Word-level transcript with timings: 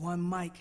one 0.00 0.30
mic. 0.30 0.52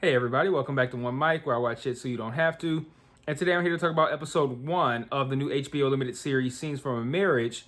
Hey 0.00 0.14
everybody, 0.14 0.50
welcome 0.50 0.74
back 0.74 0.90
to 0.90 0.96
One 0.98 1.18
Mic, 1.18 1.46
where 1.46 1.56
I 1.56 1.58
watch 1.58 1.82
shit 1.82 1.96
so 1.96 2.06
you 2.08 2.18
don't 2.18 2.34
have 2.34 2.58
to. 2.58 2.84
And 3.26 3.38
today 3.38 3.54
I'm 3.54 3.62
here 3.62 3.72
to 3.72 3.78
talk 3.78 3.92
about 3.92 4.12
episode 4.12 4.66
one 4.66 5.06
of 5.10 5.30
the 5.30 5.36
new 5.36 5.48
HBO 5.48 5.88
limited 5.88 6.16
series 6.16 6.58
"Scenes 6.58 6.80
from 6.80 6.98
a 6.98 7.04
Marriage," 7.04 7.64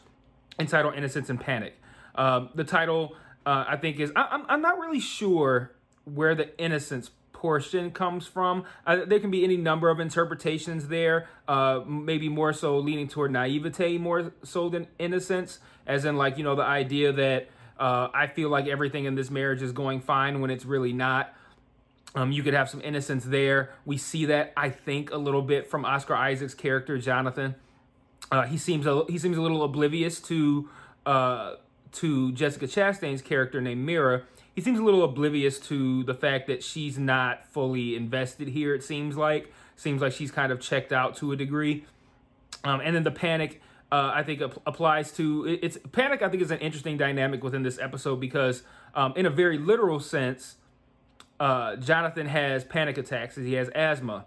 entitled 0.59 0.95
"Innocence 0.95 1.31
and 1.31 1.41
Panic." 1.41 1.75
Um, 2.15 2.51
the 2.55 2.65
title, 2.65 3.17
uh, 3.47 3.65
I 3.67 3.77
think, 3.77 3.99
is 3.99 4.13
I, 4.15 4.29
I'm 4.31 4.45
I'm 4.49 4.61
not 4.61 4.79
really 4.79 5.01
sure 5.01 5.73
where 6.05 6.35
the 6.35 6.59
innocence 6.59 7.11
portion 7.43 7.91
comes 7.91 8.25
from. 8.25 8.65
Uh, 8.87 9.05
there 9.05 9.19
can 9.19 9.33
be 9.33 9.43
any 9.43 9.57
number 9.57 9.91
of 9.91 9.99
interpretations 9.99 10.87
there. 10.87 11.29
Uh, 11.49 11.81
maybe 11.85 12.29
more 12.29 12.53
so 12.53 12.79
leaning 12.79 13.09
toward 13.09 13.33
naivete 13.33 13.99
more 13.99 14.33
so 14.45 14.69
than 14.69 14.87
innocence, 14.99 15.59
as 15.85 16.05
in 16.05 16.17
like 16.17 16.39
you 16.39 16.45
know 16.45 16.55
the 16.55 16.63
idea 16.63 17.13
that 17.13 17.49
uh, 17.79 18.09
I 18.15 18.29
feel 18.29 18.49
like 18.49 18.69
everything 18.69 19.07
in 19.07 19.17
this 19.17 19.29
marriage 19.29 19.61
is 19.61 19.73
going 19.73 20.01
fine 20.01 20.41
when 20.41 20.51
it's 20.51 20.65
really 20.65 20.93
not. 20.93 21.35
Um, 22.15 22.31
you 22.31 22.43
could 22.45 22.55
have 22.55 22.71
some 22.71 22.81
innocence 22.83 23.25
there. 23.25 23.71
We 23.85 23.99
see 23.99 24.27
that 24.27 24.53
I 24.57 24.71
think 24.71 25.11
a 25.11 25.17
little 25.17 25.43
bit 25.43 25.69
from 25.69 25.85
Oscar 25.85 26.15
Isaac's 26.15 26.55
character 26.55 26.97
Jonathan. 26.99 27.57
Uh, 28.31 28.43
he 28.43 28.57
seems 28.57 28.87
a, 28.87 29.05
he 29.09 29.19
seems 29.19 29.37
a 29.37 29.43
little 29.43 29.65
oblivious 29.65 30.21
to 30.21 30.69
uh, 31.07 31.55
to 31.93 32.33
Jessica 32.33 32.67
Chastain's 32.67 33.21
character 33.21 33.61
named 33.61 33.85
Mira. 33.85 34.23
He 34.55 34.61
seems 34.61 34.79
a 34.79 34.83
little 34.83 35.03
oblivious 35.03 35.59
to 35.61 36.05
the 36.05 36.15
fact 36.15 36.47
that 36.47 36.63
she's 36.63 36.99
not 36.99 37.47
fully 37.47 37.97
invested 37.97 38.49
here. 38.49 38.75
It 38.75 38.85
seems 38.85 39.17
like 39.17 39.53
seems 39.77 40.03
like 40.03 40.13
she's 40.13 40.31
kind 40.31 40.53
of 40.53 40.61
checked 40.61 40.93
out 40.93 41.17
to 41.17 41.33
a 41.33 41.37
degree. 41.37 41.85
Um, 42.65 42.81
and 42.81 42.95
then 42.95 43.03
the 43.03 43.11
panic. 43.11 43.61
Uh, 43.91 44.11
I 44.15 44.23
think 44.23 44.41
ap- 44.41 44.59
applies 44.67 45.13
to 45.13 45.59
it's 45.61 45.77
panic. 45.93 46.23
I 46.23 46.31
think 46.31 46.43
is 46.43 46.51
an 46.51 46.61
interesting 46.61 46.97
dynamic 46.97 47.45
within 47.45 47.63
this 47.63 47.79
episode 47.79 48.21
because, 48.21 48.63
um, 48.95 49.13
in 49.17 49.27
a 49.27 49.31
very 49.31 49.59
literal 49.59 50.01
sense, 50.01 50.57
uh, 51.39 51.77
Jonathan 51.77 52.27
has 52.27 52.65
panic 52.65 52.97
attacks 52.97 53.37
he 53.37 53.55
has 53.55 53.69
asthma. 53.71 54.25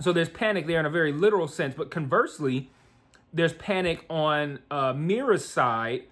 So 0.00 0.12
there's 0.12 0.28
panic 0.28 0.66
there 0.66 0.80
in 0.80 0.86
a 0.86 0.90
very 0.90 1.12
literal 1.12 1.48
sense. 1.48 1.74
But 1.74 1.90
conversely, 1.90 2.70
there's 3.32 3.52
panic 3.52 4.04
on 4.08 4.60
uh, 4.70 4.94
Mira's 4.94 5.46
side 5.46 6.04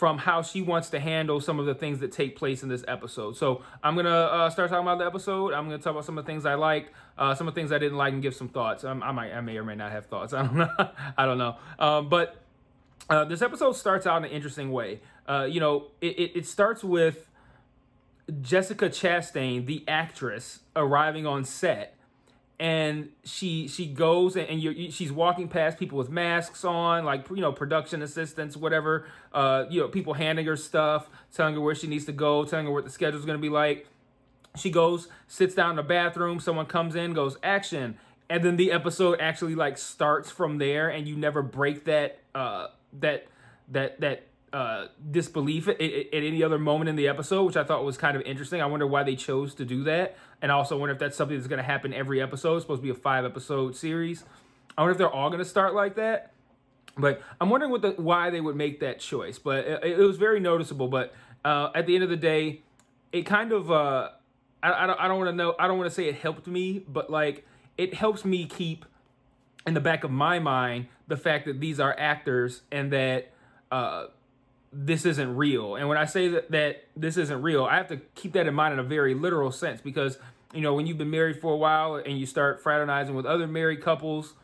from 0.00 0.16
how 0.16 0.40
she 0.40 0.62
wants 0.62 0.88
to 0.88 0.98
handle 0.98 1.42
some 1.42 1.60
of 1.60 1.66
the 1.66 1.74
things 1.74 1.98
that 1.98 2.10
take 2.10 2.34
place 2.34 2.62
in 2.62 2.70
this 2.70 2.82
episode. 2.88 3.36
So 3.36 3.60
I'm 3.84 3.94
gonna 3.94 4.08
uh, 4.08 4.48
start 4.48 4.70
talking 4.70 4.82
about 4.82 4.98
the 4.98 5.04
episode. 5.04 5.52
I'm 5.52 5.66
gonna 5.66 5.76
talk 5.76 5.90
about 5.90 6.06
some 6.06 6.16
of 6.16 6.24
the 6.24 6.32
things 6.32 6.46
I 6.46 6.54
liked, 6.54 6.90
uh, 7.18 7.34
some 7.34 7.46
of 7.46 7.54
the 7.54 7.60
things 7.60 7.70
I 7.70 7.76
didn't 7.76 7.98
like, 7.98 8.14
and 8.14 8.22
give 8.22 8.34
some 8.34 8.48
thoughts. 8.48 8.82
Um, 8.82 9.02
I 9.02 9.12
might, 9.12 9.30
I 9.30 9.42
may 9.42 9.58
or 9.58 9.62
may 9.62 9.74
not 9.74 9.92
have 9.92 10.06
thoughts. 10.06 10.32
I 10.32 10.42
don't 10.42 10.56
know. 10.56 10.88
I 11.18 11.26
don't 11.26 11.36
know. 11.36 11.56
Um, 11.78 12.08
but 12.08 12.38
uh, 13.10 13.26
this 13.26 13.42
episode 13.42 13.72
starts 13.76 14.06
out 14.06 14.16
in 14.16 14.24
an 14.24 14.30
interesting 14.30 14.72
way. 14.72 15.00
Uh, 15.28 15.46
you 15.46 15.60
know, 15.60 15.88
it, 16.00 16.18
it, 16.18 16.32
it 16.34 16.46
starts 16.46 16.82
with 16.82 17.28
Jessica 18.40 18.88
Chastain, 18.88 19.66
the 19.66 19.84
actress, 19.86 20.60
arriving 20.74 21.26
on 21.26 21.44
set, 21.44 21.94
and 22.60 23.08
she 23.24 23.66
she 23.68 23.86
goes 23.86 24.36
and, 24.36 24.46
and 24.46 24.92
she's 24.92 25.10
walking 25.10 25.48
past 25.48 25.78
people 25.78 25.96
with 25.96 26.10
masks 26.10 26.62
on, 26.62 27.06
like 27.06 27.26
you 27.30 27.40
know 27.40 27.52
production 27.52 28.02
assistants, 28.02 28.54
whatever. 28.54 29.06
Uh, 29.32 29.64
you 29.70 29.80
know, 29.80 29.88
people 29.88 30.12
handing 30.12 30.44
her 30.44 30.56
stuff, 30.56 31.08
telling 31.34 31.54
her 31.54 31.60
where 31.60 31.74
she 31.74 31.86
needs 31.86 32.04
to 32.04 32.12
go, 32.12 32.44
telling 32.44 32.66
her 32.66 32.72
what 32.72 32.84
the 32.84 32.90
schedule's 32.90 33.24
going 33.24 33.38
to 33.38 33.42
be 33.42 33.48
like. 33.48 33.88
She 34.56 34.70
goes, 34.70 35.08
sits 35.26 35.54
down 35.54 35.70
in 35.70 35.76
the 35.76 35.82
bathroom. 35.82 36.38
Someone 36.38 36.66
comes 36.66 36.94
in, 36.94 37.14
goes 37.14 37.38
action, 37.42 37.96
and 38.28 38.44
then 38.44 38.56
the 38.56 38.72
episode 38.72 39.20
actually 39.20 39.54
like 39.54 39.78
starts 39.78 40.30
from 40.30 40.58
there, 40.58 40.90
and 40.90 41.08
you 41.08 41.16
never 41.16 41.42
break 41.42 41.86
that 41.86 42.18
uh 42.34 42.66
that 43.00 43.26
that 43.68 44.00
that 44.02 44.26
uh, 44.52 44.86
disbelief 45.10 45.68
at, 45.68 45.80
at, 45.80 46.06
any 46.12 46.42
other 46.42 46.58
moment 46.58 46.88
in 46.88 46.96
the 46.96 47.06
episode, 47.06 47.44
which 47.44 47.56
I 47.56 47.64
thought 47.64 47.84
was 47.84 47.96
kind 47.96 48.16
of 48.16 48.22
interesting. 48.22 48.60
I 48.60 48.66
wonder 48.66 48.86
why 48.86 49.04
they 49.04 49.14
chose 49.14 49.54
to 49.56 49.64
do 49.64 49.84
that, 49.84 50.16
and 50.42 50.50
I 50.50 50.56
also 50.56 50.76
wonder 50.76 50.92
if 50.92 50.98
that's 50.98 51.16
something 51.16 51.36
that's 51.36 51.46
going 51.46 51.58
to 51.58 51.64
happen 51.64 51.94
every 51.94 52.20
episode. 52.20 52.56
It's 52.56 52.64
supposed 52.64 52.80
to 52.80 52.82
be 52.82 52.90
a 52.90 52.94
five 52.94 53.24
episode 53.24 53.76
series. 53.76 54.24
I 54.76 54.82
wonder 54.82 54.92
if 54.92 54.98
they're 54.98 55.10
all 55.10 55.28
going 55.30 55.38
to 55.38 55.48
start 55.48 55.74
like 55.74 55.96
that. 55.96 56.32
But 56.96 57.22
I'm 57.40 57.48
wondering 57.48 57.70
what 57.70 57.82
the 57.82 57.90
why 57.92 58.30
they 58.30 58.40
would 58.40 58.56
make 58.56 58.80
that 58.80 58.98
choice. 58.98 59.38
But 59.38 59.66
it, 59.66 59.84
it 59.84 59.98
was 59.98 60.16
very 60.16 60.40
noticeable. 60.40 60.88
But 60.88 61.14
uh, 61.44 61.70
at 61.74 61.86
the 61.86 61.94
end 61.94 62.04
of 62.04 62.10
the 62.10 62.16
day, 62.16 62.62
it 63.12 63.22
kind 63.22 63.52
of 63.52 63.70
uh, 63.70 64.10
I, 64.62 64.84
I 64.84 64.86
don't 64.86 65.00
I 65.00 65.08
don't 65.08 65.18
want 65.18 65.30
to 65.30 65.36
know 65.36 65.54
I 65.58 65.68
don't 65.68 65.78
want 65.78 65.88
to 65.88 65.94
say 65.94 66.08
it 66.08 66.16
helped 66.16 66.46
me, 66.46 66.80
but 66.88 67.08
like 67.08 67.46
it 67.78 67.94
helps 67.94 68.24
me 68.24 68.46
keep 68.46 68.84
in 69.66 69.74
the 69.74 69.80
back 69.80 70.02
of 70.02 70.10
my 70.10 70.38
mind 70.38 70.88
the 71.06 71.16
fact 71.16 71.46
that 71.46 71.60
these 71.60 71.78
are 71.78 71.94
actors 71.98 72.62
and 72.72 72.92
that. 72.92 73.30
Uh, 73.70 74.06
this 74.72 75.04
isn't 75.04 75.36
real. 75.36 75.76
And 75.76 75.88
when 75.88 75.98
I 75.98 76.04
say 76.04 76.28
that, 76.28 76.50
that 76.50 76.84
this 76.96 77.16
isn't 77.16 77.42
real, 77.42 77.64
I 77.64 77.76
have 77.76 77.88
to 77.88 77.96
keep 78.14 78.32
that 78.34 78.46
in 78.46 78.54
mind 78.54 78.72
in 78.72 78.78
a 78.78 78.84
very 78.84 79.14
literal 79.14 79.50
sense 79.50 79.80
because, 79.80 80.18
you 80.54 80.60
know, 80.60 80.74
when 80.74 80.86
you've 80.86 80.98
been 80.98 81.10
married 81.10 81.40
for 81.40 81.52
a 81.52 81.56
while 81.56 81.96
and 81.96 82.18
you 82.18 82.26
start 82.26 82.62
fraternizing 82.62 83.14
with 83.14 83.26
other 83.26 83.46
married 83.46 83.82
couples 83.82 84.34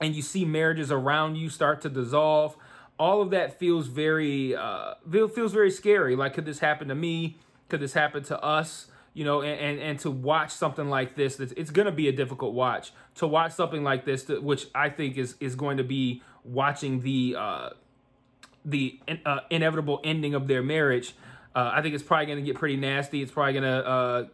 and 0.00 0.14
you 0.14 0.22
see 0.22 0.44
marriages 0.46 0.90
around 0.90 1.36
you 1.36 1.50
start 1.50 1.82
to 1.82 1.90
dissolve, 1.90 2.56
all 2.98 3.20
of 3.20 3.30
that 3.30 3.58
feels 3.58 3.86
very, 3.86 4.54
uh, 4.54 4.94
feels 5.10 5.52
very 5.52 5.70
scary. 5.70 6.16
Like, 6.16 6.34
could 6.34 6.46
this 6.46 6.60
happen 6.60 6.88
to 6.88 6.94
me? 6.94 7.36
Could 7.68 7.80
this 7.80 7.92
happen 7.92 8.22
to 8.24 8.42
us? 8.42 8.86
You 9.12 9.24
know, 9.24 9.42
and, 9.42 9.60
and, 9.60 9.80
and 9.80 9.98
to 10.00 10.10
watch 10.10 10.52
something 10.52 10.88
like 10.88 11.16
this, 11.16 11.38
it's 11.40 11.70
going 11.70 11.86
to 11.86 11.92
be 11.92 12.08
a 12.08 12.12
difficult 12.12 12.54
watch. 12.54 12.92
To 13.16 13.26
watch 13.26 13.52
something 13.52 13.82
like 13.82 14.04
this, 14.04 14.28
which 14.28 14.68
I 14.74 14.88
think 14.88 15.18
is, 15.18 15.34
is 15.40 15.54
going 15.54 15.78
to 15.78 15.84
be 15.84 16.22
watching 16.44 17.00
the, 17.00 17.36
uh, 17.38 17.70
the 18.64 19.00
uh, 19.24 19.40
inevitable 19.50 20.00
ending 20.04 20.34
of 20.34 20.46
their 20.46 20.62
marriage, 20.62 21.14
uh, 21.54 21.72
I 21.74 21.82
think 21.82 21.94
it's 21.94 22.04
probably 22.04 22.26
going 22.26 22.38
to 22.38 22.44
get 22.44 22.56
pretty 22.56 22.76
nasty. 22.76 23.22
It's 23.22 23.32
probably 23.32 23.54
going 23.54 23.64
to 23.64 23.86
uh, 23.86 24.24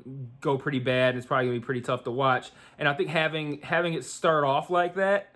go 0.40 0.58
pretty 0.58 0.80
bad. 0.80 1.16
It's 1.16 1.26
probably 1.26 1.46
going 1.46 1.56
to 1.56 1.60
be 1.60 1.64
pretty 1.64 1.80
tough 1.80 2.04
to 2.04 2.10
watch. 2.10 2.50
And 2.78 2.88
I 2.88 2.94
think 2.94 3.08
having 3.08 3.62
having 3.62 3.94
it 3.94 4.04
start 4.04 4.44
off 4.44 4.68
like 4.68 4.96
that 4.96 5.32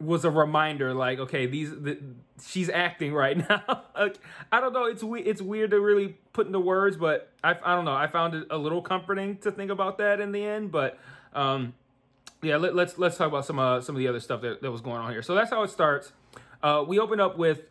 was 0.00 0.24
a 0.24 0.30
reminder. 0.30 0.94
Like, 0.94 1.18
okay, 1.18 1.46
these 1.46 1.70
the, 1.70 1.98
she's 2.44 2.70
acting 2.70 3.12
right 3.12 3.36
now. 3.48 3.84
like, 3.96 4.18
I 4.52 4.60
don't 4.60 4.72
know. 4.72 4.84
It's 4.84 5.02
we, 5.02 5.20
it's 5.22 5.42
weird 5.42 5.70
to 5.70 5.80
really 5.80 6.16
put 6.32 6.46
into 6.46 6.60
words, 6.60 6.96
but 6.96 7.32
I 7.42 7.56
I 7.64 7.74
don't 7.74 7.84
know. 7.84 7.94
I 7.94 8.06
found 8.06 8.34
it 8.34 8.46
a 8.50 8.58
little 8.58 8.80
comforting 8.80 9.38
to 9.38 9.50
think 9.50 9.72
about 9.72 9.98
that 9.98 10.20
in 10.20 10.30
the 10.30 10.44
end. 10.44 10.70
But 10.70 11.00
um, 11.34 11.74
yeah, 12.42 12.58
let, 12.58 12.70
us 12.70 12.76
let's, 12.76 12.98
let's 12.98 13.16
talk 13.16 13.26
about 13.26 13.44
some 13.44 13.58
uh, 13.58 13.80
some 13.80 13.96
of 13.96 13.98
the 13.98 14.06
other 14.06 14.20
stuff 14.20 14.40
that, 14.42 14.62
that 14.62 14.70
was 14.70 14.82
going 14.82 14.98
on 14.98 15.10
here. 15.10 15.22
So 15.22 15.34
that's 15.34 15.50
how 15.50 15.64
it 15.64 15.70
starts. 15.70 16.12
Uh, 16.62 16.84
we 16.86 17.00
open 17.00 17.20
up 17.20 17.36
with 17.36 17.62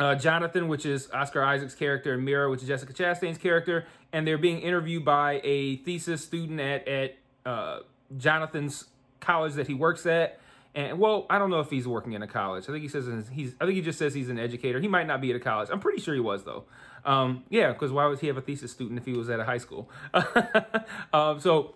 uh, 0.00 0.14
Jonathan, 0.14 0.66
which 0.68 0.86
is 0.86 1.10
Oscar 1.12 1.44
Isaac's 1.44 1.74
character, 1.74 2.14
and 2.14 2.24
Mira, 2.24 2.50
which 2.50 2.62
is 2.62 2.68
Jessica 2.68 2.92
Chastain's 2.94 3.36
character, 3.36 3.86
and 4.12 4.26
they're 4.26 4.38
being 4.38 4.60
interviewed 4.60 5.04
by 5.04 5.42
a 5.44 5.76
thesis 5.76 6.24
student 6.24 6.58
at 6.58 6.88
at 6.88 7.18
uh, 7.44 7.80
Jonathan's 8.16 8.86
college 9.20 9.52
that 9.54 9.66
he 9.66 9.74
works 9.74 10.06
at. 10.06 10.40
And 10.74 10.98
well, 10.98 11.26
I 11.28 11.38
don't 11.38 11.50
know 11.50 11.60
if 11.60 11.68
he's 11.68 11.86
working 11.86 12.14
in 12.14 12.22
a 12.22 12.26
college. 12.26 12.64
I 12.64 12.72
think 12.72 12.80
he 12.80 12.88
says 12.88 13.06
he's. 13.30 13.54
I 13.60 13.66
think 13.66 13.76
he 13.76 13.82
just 13.82 13.98
says 13.98 14.14
he's 14.14 14.30
an 14.30 14.38
educator. 14.38 14.80
He 14.80 14.88
might 14.88 15.06
not 15.06 15.20
be 15.20 15.30
at 15.30 15.36
a 15.36 15.40
college. 15.40 15.68
I'm 15.70 15.80
pretty 15.80 16.00
sure 16.00 16.14
he 16.14 16.20
was 16.20 16.44
though. 16.44 16.64
Um, 17.04 17.44
yeah, 17.50 17.72
because 17.72 17.92
why 17.92 18.06
would 18.06 18.20
he 18.20 18.28
have 18.28 18.38
a 18.38 18.40
thesis 18.40 18.72
student 18.72 18.98
if 18.98 19.04
he 19.04 19.12
was 19.12 19.28
at 19.28 19.38
a 19.38 19.44
high 19.44 19.58
school? 19.58 19.90
um, 21.12 21.40
so 21.40 21.74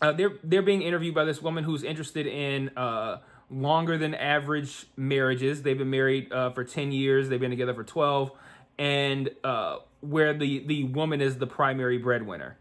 uh, 0.00 0.12
they're 0.12 0.34
they're 0.44 0.62
being 0.62 0.82
interviewed 0.82 1.16
by 1.16 1.24
this 1.24 1.42
woman 1.42 1.64
who's 1.64 1.82
interested 1.82 2.28
in 2.28 2.70
uh, 2.76 3.18
longer 3.50 3.98
than 3.98 4.14
average 4.14 4.86
marriages. 4.96 5.62
They've 5.62 5.76
been 5.76 5.90
married 5.90 6.32
uh, 6.32 6.50
for 6.50 6.64
10 6.64 6.92
years, 6.92 7.28
they've 7.28 7.40
been 7.40 7.50
together 7.50 7.74
for 7.74 7.84
12, 7.84 8.30
and 8.78 9.30
uh, 9.42 9.78
where 10.00 10.32
the, 10.32 10.60
the 10.66 10.84
woman 10.84 11.20
is 11.20 11.38
the 11.38 11.46
primary 11.46 11.98
breadwinner. 11.98 12.56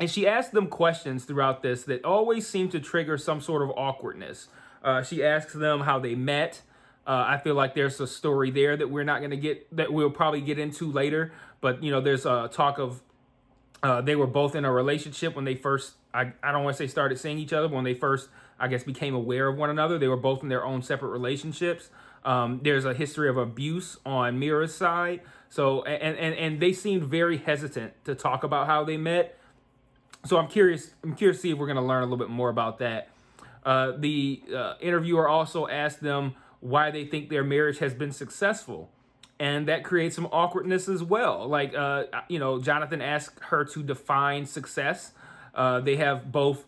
And 0.00 0.10
she 0.10 0.26
asked 0.26 0.52
them 0.52 0.68
questions 0.68 1.24
throughout 1.24 1.62
this 1.62 1.84
that 1.84 2.04
always 2.04 2.46
seem 2.46 2.68
to 2.70 2.80
trigger 2.80 3.18
some 3.18 3.40
sort 3.40 3.62
of 3.62 3.70
awkwardness. 3.70 4.48
Uh, 4.82 5.02
she 5.02 5.24
asks 5.24 5.52
them 5.52 5.80
how 5.80 5.98
they 5.98 6.14
met. 6.14 6.62
Uh, 7.06 7.24
I 7.26 7.38
feel 7.38 7.54
like 7.54 7.74
there's 7.74 8.00
a 8.00 8.06
story 8.06 8.50
there 8.50 8.76
that 8.76 8.90
we're 8.90 9.04
not 9.04 9.18
going 9.18 9.30
to 9.30 9.36
get, 9.36 9.74
that 9.76 9.92
we'll 9.92 10.10
probably 10.10 10.40
get 10.40 10.58
into 10.58 10.90
later. 10.90 11.32
But, 11.60 11.82
you 11.82 11.90
know, 11.90 12.00
there's 12.00 12.26
a 12.26 12.48
talk 12.52 12.78
of 12.78 13.02
uh, 13.82 14.00
they 14.00 14.14
were 14.14 14.26
both 14.26 14.54
in 14.54 14.64
a 14.64 14.72
relationship 14.72 15.34
when 15.34 15.44
they 15.44 15.54
first, 15.54 15.94
I, 16.12 16.32
I 16.42 16.52
don't 16.52 16.64
want 16.64 16.76
to 16.76 16.82
say 16.82 16.86
started 16.86 17.18
seeing 17.18 17.38
each 17.38 17.52
other, 17.52 17.68
when 17.68 17.84
they 17.84 17.94
first, 17.94 18.28
I 18.58 18.68
guess, 18.68 18.84
became 18.84 19.14
aware 19.14 19.48
of 19.48 19.56
one 19.56 19.70
another. 19.70 19.98
They 19.98 20.08
were 20.08 20.16
both 20.16 20.42
in 20.42 20.48
their 20.48 20.64
own 20.64 20.82
separate 20.82 21.10
relationships. 21.10 21.90
Um, 22.24 22.60
there's 22.62 22.84
a 22.84 22.94
history 22.94 23.28
of 23.28 23.36
abuse 23.36 23.98
on 24.04 24.38
Mira's 24.38 24.74
side. 24.74 25.20
So, 25.48 25.82
and, 25.84 26.16
and, 26.18 26.34
and 26.34 26.60
they 26.60 26.72
seemed 26.72 27.04
very 27.04 27.38
hesitant 27.38 27.92
to 28.04 28.14
talk 28.14 28.44
about 28.44 28.66
how 28.66 28.84
they 28.84 28.96
met. 28.96 29.38
So 30.26 30.36
I'm 30.36 30.48
curious, 30.48 30.94
I'm 31.02 31.14
curious 31.14 31.38
to 31.38 31.42
see 31.42 31.50
if 31.50 31.58
we're 31.58 31.66
going 31.66 31.76
to 31.76 31.82
learn 31.82 32.02
a 32.02 32.06
little 32.06 32.18
bit 32.18 32.28
more 32.28 32.50
about 32.50 32.78
that. 32.78 33.08
Uh, 33.64 33.92
the 33.96 34.42
uh, 34.54 34.74
interviewer 34.80 35.28
also 35.28 35.68
asked 35.68 36.00
them 36.00 36.34
why 36.60 36.90
they 36.90 37.04
think 37.04 37.30
their 37.30 37.44
marriage 37.44 37.78
has 37.78 37.94
been 37.94 38.12
successful 38.12 38.90
and 39.40 39.68
that 39.68 39.84
creates 39.84 40.16
some 40.16 40.26
awkwardness 40.32 40.88
as 40.88 41.02
well. 41.02 41.48
Like, 41.48 41.74
uh, 41.74 42.04
you 42.28 42.38
know, 42.38 42.60
Jonathan 42.60 43.00
asked 43.00 43.38
her 43.44 43.64
to 43.66 43.82
define 43.82 44.46
success. 44.46 45.12
Uh, 45.54 45.80
they 45.80 45.96
have 45.96 46.32
both 46.32 46.64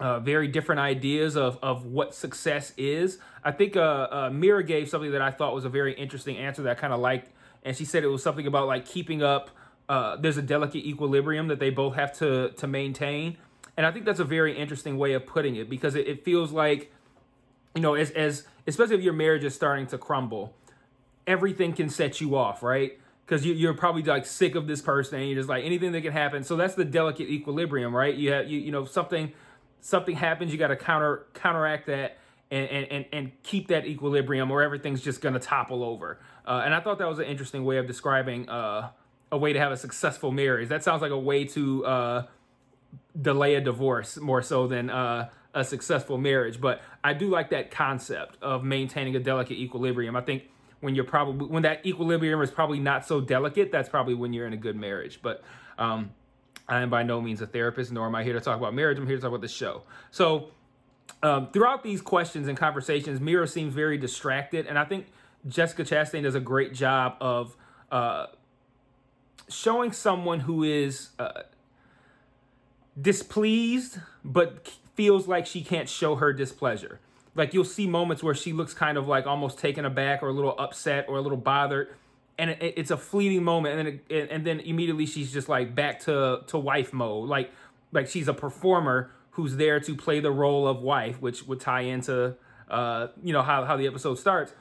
uh, 0.00 0.20
very 0.20 0.48
different 0.48 0.80
ideas 0.80 1.36
of, 1.36 1.58
of 1.62 1.84
what 1.84 2.14
success 2.14 2.72
is. 2.76 3.18
I 3.42 3.52
think 3.52 3.76
uh, 3.76 3.80
uh, 4.10 4.30
Mira 4.32 4.62
gave 4.62 4.88
something 4.88 5.10
that 5.12 5.22
I 5.22 5.30
thought 5.30 5.54
was 5.54 5.64
a 5.64 5.68
very 5.68 5.92
interesting 5.94 6.36
answer 6.36 6.62
that 6.62 6.70
I 6.70 6.80
kind 6.80 6.92
of 6.92 7.00
liked. 7.00 7.30
And 7.64 7.76
she 7.76 7.84
said 7.84 8.04
it 8.04 8.08
was 8.08 8.22
something 8.22 8.46
about 8.46 8.66
like 8.66 8.86
keeping 8.86 9.22
up. 9.22 9.50
Uh, 9.88 10.16
there's 10.16 10.36
a 10.36 10.42
delicate 10.42 10.84
equilibrium 10.84 11.48
that 11.48 11.58
they 11.58 11.70
both 11.70 11.94
have 11.94 12.12
to 12.18 12.50
to 12.50 12.66
maintain, 12.66 13.38
and 13.76 13.86
I 13.86 13.90
think 13.90 14.04
that's 14.04 14.20
a 14.20 14.24
very 14.24 14.54
interesting 14.56 14.98
way 14.98 15.14
of 15.14 15.24
putting 15.24 15.56
it 15.56 15.70
because 15.70 15.94
it, 15.94 16.06
it 16.06 16.24
feels 16.24 16.52
like, 16.52 16.92
you 17.74 17.80
know, 17.80 17.94
as 17.94 18.10
as 18.10 18.44
especially 18.66 18.96
if 18.96 19.02
your 19.02 19.14
marriage 19.14 19.44
is 19.44 19.54
starting 19.54 19.86
to 19.86 19.96
crumble, 19.96 20.54
everything 21.26 21.72
can 21.72 21.88
set 21.88 22.20
you 22.20 22.36
off, 22.36 22.62
right? 22.62 23.00
Because 23.24 23.46
you, 23.46 23.54
you're 23.54 23.72
probably 23.72 24.02
like 24.02 24.26
sick 24.26 24.54
of 24.54 24.66
this 24.66 24.82
person, 24.82 25.20
and 25.20 25.28
you're 25.28 25.38
just 25.38 25.48
like 25.48 25.64
anything 25.64 25.92
that 25.92 26.02
can 26.02 26.12
happen. 26.12 26.44
So 26.44 26.54
that's 26.54 26.74
the 26.74 26.84
delicate 26.84 27.30
equilibrium, 27.30 27.96
right? 27.96 28.14
You 28.14 28.32
have 28.32 28.48
you 28.48 28.60
you 28.60 28.70
know 28.70 28.84
something 28.84 29.32
something 29.80 30.16
happens, 30.16 30.52
you 30.52 30.58
got 30.58 30.68
to 30.68 30.76
counter 30.76 31.26
counteract 31.34 31.86
that 31.86 32.18
and, 32.50 32.86
and, 32.90 33.04
and 33.12 33.42
keep 33.42 33.68
that 33.68 33.86
equilibrium 33.86 34.50
or 34.50 34.62
everything's 34.62 35.02
just 35.02 35.20
going 35.20 35.34
to 35.34 35.40
topple 35.40 35.84
over. 35.84 36.18
Uh, 36.46 36.62
and 36.64 36.74
I 36.74 36.80
thought 36.80 36.98
that 36.98 37.08
was 37.08 37.18
an 37.18 37.26
interesting 37.26 37.64
way 37.64 37.76
of 37.76 37.86
describing 37.86 38.48
uh, 38.48 38.90
a 39.30 39.36
way 39.36 39.52
to 39.52 39.58
have 39.58 39.72
a 39.72 39.76
successful 39.76 40.32
marriage. 40.32 40.68
That 40.68 40.82
sounds 40.82 41.02
like 41.02 41.10
a 41.10 41.18
way 41.18 41.44
to 41.44 41.84
uh, 41.84 42.26
delay 43.20 43.54
a 43.56 43.60
divorce 43.60 44.16
more 44.16 44.40
so 44.40 44.66
than 44.66 44.88
uh, 44.88 45.28
a 45.52 45.64
successful 45.64 46.16
marriage. 46.16 46.60
But 46.60 46.80
I 47.04 47.12
do 47.12 47.28
like 47.28 47.50
that 47.50 47.70
concept 47.70 48.42
of 48.42 48.64
maintaining 48.64 49.14
a 49.16 49.20
delicate 49.20 49.58
equilibrium. 49.58 50.16
I 50.16 50.22
think 50.22 50.44
when 50.80 50.94
you're 50.94 51.04
probably 51.04 51.48
when 51.48 51.64
that 51.64 51.84
equilibrium 51.84 52.40
is 52.40 52.50
probably 52.50 52.78
not 52.78 53.04
so 53.04 53.20
delicate, 53.20 53.70
that's 53.70 53.88
probably 53.88 54.14
when 54.14 54.32
you're 54.32 54.46
in 54.46 54.52
a 54.52 54.58
good 54.58 54.76
marriage. 54.76 55.20
But 55.20 55.42
um, 55.78 56.12
I 56.68 56.80
am 56.80 56.90
by 56.90 57.02
no 57.02 57.20
means 57.20 57.40
a 57.40 57.46
therapist, 57.46 57.92
nor 57.92 58.06
am 58.06 58.14
I 58.14 58.24
here 58.24 58.34
to 58.34 58.40
talk 58.40 58.58
about 58.58 58.74
marriage. 58.74 58.98
I'm 58.98 59.06
here 59.06 59.16
to 59.16 59.22
talk 59.22 59.28
about 59.28 59.40
the 59.40 59.48
show. 59.48 59.82
So, 60.10 60.50
um, 61.22 61.50
throughout 61.52 61.82
these 61.82 62.02
questions 62.02 62.48
and 62.48 62.56
conversations, 62.56 63.20
Mira 63.20 63.48
seems 63.48 63.74
very 63.74 63.96
distracted, 63.96 64.66
and 64.66 64.78
I 64.78 64.84
think 64.84 65.06
Jessica 65.46 65.82
Chastain 65.82 66.22
does 66.22 66.34
a 66.34 66.40
great 66.40 66.74
job 66.74 67.16
of 67.20 67.56
uh, 67.90 68.26
showing 69.48 69.92
someone 69.92 70.40
who 70.40 70.62
is 70.62 71.10
uh, 71.18 71.42
displeased, 73.00 73.98
but 74.24 74.68
feels 74.94 75.26
like 75.26 75.46
she 75.46 75.62
can't 75.62 75.88
show 75.88 76.16
her 76.16 76.32
displeasure. 76.32 77.00
Like 77.34 77.54
you'll 77.54 77.64
see 77.64 77.86
moments 77.86 78.22
where 78.22 78.34
she 78.34 78.52
looks 78.52 78.74
kind 78.74 78.98
of 78.98 79.06
like 79.06 79.26
almost 79.26 79.58
taken 79.58 79.84
aback 79.84 80.22
or 80.22 80.28
a 80.28 80.32
little 80.32 80.58
upset 80.58 81.06
or 81.08 81.16
a 81.18 81.20
little 81.20 81.38
bothered 81.38 81.94
and 82.38 82.50
it, 82.50 82.74
it's 82.76 82.90
a 82.90 82.96
fleeting 82.96 83.42
moment, 83.42 83.78
and 83.78 83.86
then 83.86 84.00
it, 84.08 84.28
and 84.30 84.46
then 84.46 84.60
immediately 84.60 85.06
she's 85.06 85.32
just 85.32 85.48
like 85.48 85.74
back 85.74 86.00
to 86.00 86.40
to 86.46 86.58
wife 86.58 86.92
mode, 86.92 87.28
like 87.28 87.50
like 87.92 88.06
she's 88.06 88.28
a 88.28 88.34
performer 88.34 89.10
who's 89.32 89.56
there 89.56 89.80
to 89.80 89.94
play 89.94 90.20
the 90.20 90.30
role 90.30 90.66
of 90.66 90.80
wife, 90.80 91.20
which 91.20 91.46
would 91.46 91.60
tie 91.60 91.82
into 91.82 92.36
uh, 92.70 93.08
you 93.22 93.32
know 93.32 93.42
how 93.42 93.64
how 93.64 93.76
the 93.76 93.86
episode 93.86 94.18
starts, 94.18 94.52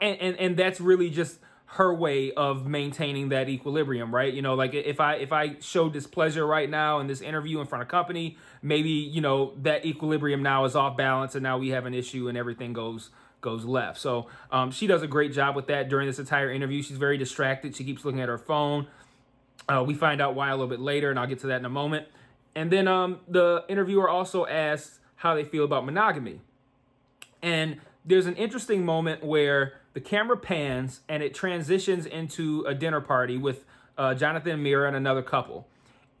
and 0.00 0.18
and 0.20 0.36
and 0.38 0.56
that's 0.56 0.80
really 0.80 1.10
just 1.10 1.38
her 1.66 1.92
way 1.92 2.30
of 2.32 2.66
maintaining 2.66 3.30
that 3.30 3.48
equilibrium, 3.48 4.14
right? 4.14 4.32
You 4.32 4.42
know, 4.42 4.54
like 4.54 4.74
if 4.74 5.00
I 5.00 5.16
if 5.16 5.32
I 5.32 5.56
show 5.60 5.88
displeasure 5.88 6.46
right 6.46 6.70
now 6.70 7.00
in 7.00 7.06
this 7.06 7.20
interview 7.20 7.60
in 7.60 7.66
front 7.66 7.82
of 7.82 7.88
company, 7.88 8.38
maybe 8.62 8.90
you 8.90 9.20
know 9.20 9.52
that 9.62 9.84
equilibrium 9.84 10.42
now 10.42 10.64
is 10.64 10.76
off 10.76 10.96
balance, 10.96 11.34
and 11.34 11.42
now 11.42 11.58
we 11.58 11.70
have 11.70 11.84
an 11.84 11.94
issue, 11.94 12.28
and 12.28 12.38
everything 12.38 12.72
goes 12.72 13.10
goes 13.44 13.64
left. 13.64 14.00
So 14.00 14.26
um, 14.50 14.72
she 14.72 14.88
does 14.88 15.02
a 15.02 15.06
great 15.06 15.32
job 15.32 15.54
with 15.54 15.68
that 15.68 15.88
during 15.88 16.08
this 16.08 16.18
entire 16.18 16.50
interview. 16.50 16.82
She's 16.82 16.96
very 16.96 17.16
distracted. 17.16 17.76
She 17.76 17.84
keeps 17.84 18.04
looking 18.04 18.20
at 18.20 18.28
her 18.28 18.38
phone. 18.38 18.88
Uh, 19.68 19.84
we 19.86 19.94
find 19.94 20.20
out 20.20 20.34
why 20.34 20.48
a 20.48 20.52
little 20.52 20.66
bit 20.66 20.80
later, 20.80 21.10
and 21.10 21.18
I'll 21.18 21.28
get 21.28 21.38
to 21.40 21.46
that 21.48 21.60
in 21.60 21.64
a 21.64 21.70
moment. 21.70 22.08
And 22.56 22.70
then 22.70 22.88
um, 22.88 23.20
the 23.28 23.64
interviewer 23.68 24.08
also 24.08 24.46
asks 24.46 24.98
how 25.16 25.34
they 25.34 25.44
feel 25.44 25.64
about 25.64 25.84
monogamy. 25.84 26.40
And 27.42 27.80
there's 28.04 28.26
an 28.26 28.36
interesting 28.36 28.84
moment 28.84 29.22
where 29.22 29.74
the 29.92 30.00
camera 30.00 30.36
pans 30.36 31.00
and 31.08 31.22
it 31.22 31.34
transitions 31.34 32.06
into 32.06 32.64
a 32.66 32.74
dinner 32.74 33.00
party 33.00 33.36
with 33.36 33.64
uh, 33.96 34.14
Jonathan 34.14 34.62
Mira 34.62 34.88
and 34.88 34.96
another 34.96 35.22
couple. 35.22 35.68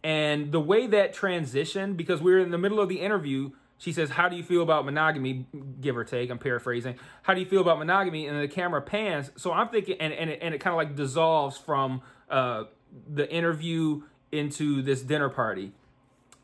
And 0.02 0.52
the 0.52 0.60
way 0.60 0.86
that 0.86 1.14
transition, 1.14 1.94
because 1.94 2.20
we're 2.20 2.40
in 2.40 2.50
the 2.50 2.58
middle 2.58 2.78
of 2.78 2.88
the 2.88 3.00
interview, 3.00 3.52
she 3.78 3.92
says, 3.92 4.10
How 4.10 4.28
do 4.28 4.36
you 4.36 4.42
feel 4.42 4.62
about 4.62 4.84
monogamy? 4.84 5.46
Give 5.80 5.96
or 5.96 6.04
take, 6.04 6.30
I'm 6.30 6.38
paraphrasing. 6.38 6.96
How 7.22 7.34
do 7.34 7.40
you 7.40 7.46
feel 7.46 7.60
about 7.60 7.78
monogamy? 7.78 8.26
And 8.26 8.40
the 8.40 8.48
camera 8.48 8.80
pans. 8.80 9.30
So 9.36 9.52
I'm 9.52 9.68
thinking, 9.68 9.96
and, 10.00 10.12
and 10.12 10.30
it, 10.30 10.38
and 10.42 10.54
it 10.54 10.58
kind 10.58 10.72
of 10.72 10.78
like 10.78 10.96
dissolves 10.96 11.56
from 11.56 12.02
uh, 12.30 12.64
the 13.12 13.30
interview 13.30 14.02
into 14.32 14.82
this 14.82 15.02
dinner 15.02 15.28
party. 15.28 15.72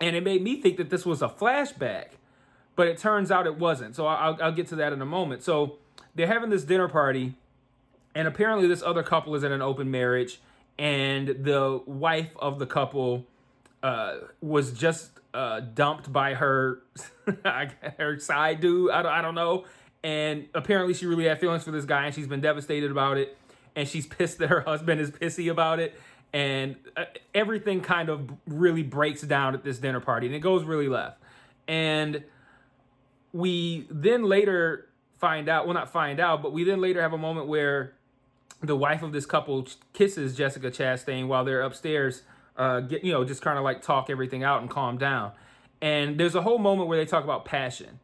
And 0.00 0.16
it 0.16 0.24
made 0.24 0.42
me 0.42 0.60
think 0.60 0.76
that 0.78 0.90
this 0.90 1.04
was 1.04 1.22
a 1.22 1.28
flashback, 1.28 2.06
but 2.74 2.88
it 2.88 2.98
turns 2.98 3.30
out 3.30 3.46
it 3.46 3.58
wasn't. 3.58 3.94
So 3.94 4.06
I'll, 4.06 4.38
I'll 4.42 4.52
get 4.52 4.68
to 4.68 4.76
that 4.76 4.92
in 4.92 5.02
a 5.02 5.06
moment. 5.06 5.42
So 5.42 5.78
they're 6.14 6.26
having 6.26 6.50
this 6.50 6.64
dinner 6.64 6.88
party, 6.88 7.34
and 8.14 8.26
apparently 8.26 8.66
this 8.66 8.82
other 8.82 9.02
couple 9.02 9.34
is 9.34 9.44
in 9.44 9.52
an 9.52 9.62
open 9.62 9.90
marriage, 9.90 10.40
and 10.78 11.28
the 11.28 11.82
wife 11.84 12.34
of 12.38 12.58
the 12.58 12.66
couple 12.66 13.26
uh, 13.82 14.16
was 14.40 14.72
just 14.72 15.19
uh, 15.34 15.60
dumped 15.60 16.12
by 16.12 16.34
her 16.34 16.82
her 17.44 18.18
side 18.18 18.60
dude. 18.60 18.90
I 18.90 19.02
don't, 19.02 19.12
I 19.12 19.22
don't 19.22 19.34
know. 19.34 19.64
And 20.02 20.48
apparently, 20.54 20.94
she 20.94 21.06
really 21.06 21.24
had 21.24 21.40
feelings 21.40 21.64
for 21.64 21.70
this 21.70 21.84
guy, 21.84 22.06
and 22.06 22.14
she's 22.14 22.26
been 22.26 22.40
devastated 22.40 22.90
about 22.90 23.18
it. 23.18 23.36
And 23.76 23.86
she's 23.86 24.06
pissed 24.18 24.38
that 24.38 24.48
her 24.48 24.60
husband 24.60 25.00
is 25.00 25.10
pissy 25.10 25.50
about 25.50 25.78
it. 25.78 25.98
And 26.32 26.76
uh, 26.96 27.06
everything 27.34 27.80
kind 27.80 28.08
of 28.08 28.30
really 28.46 28.84
breaks 28.84 29.22
down 29.22 29.54
at 29.54 29.64
this 29.64 29.78
dinner 29.78 30.00
party, 30.00 30.26
and 30.26 30.34
it 30.34 30.40
goes 30.40 30.64
really 30.64 30.88
left. 30.88 31.20
And 31.66 32.24
we 33.32 33.86
then 33.90 34.24
later 34.24 34.88
find 35.18 35.48
out 35.48 35.66
well, 35.66 35.74
not 35.74 35.92
find 35.92 36.18
out, 36.18 36.42
but 36.42 36.52
we 36.52 36.64
then 36.64 36.80
later 36.80 37.02
have 37.02 37.12
a 37.12 37.18
moment 37.18 37.46
where 37.46 37.94
the 38.62 38.76
wife 38.76 39.02
of 39.02 39.12
this 39.12 39.26
couple 39.26 39.66
kisses 39.92 40.36
Jessica 40.36 40.70
Chastain 40.70 41.26
while 41.26 41.44
they're 41.44 41.62
upstairs 41.62 42.22
uh, 42.60 42.80
get 42.80 43.02
you 43.02 43.10
know 43.10 43.24
just 43.24 43.40
kind 43.40 43.56
of 43.56 43.64
like 43.64 43.80
talk 43.80 44.10
everything 44.10 44.44
out 44.44 44.60
and 44.60 44.70
calm 44.70 44.98
down. 44.98 45.32
And 45.80 46.20
there's 46.20 46.34
a 46.34 46.42
whole 46.42 46.58
moment 46.58 46.88
where 46.88 46.98
they 46.98 47.06
talk 47.06 47.24
about 47.24 47.46
passion, 47.46 47.98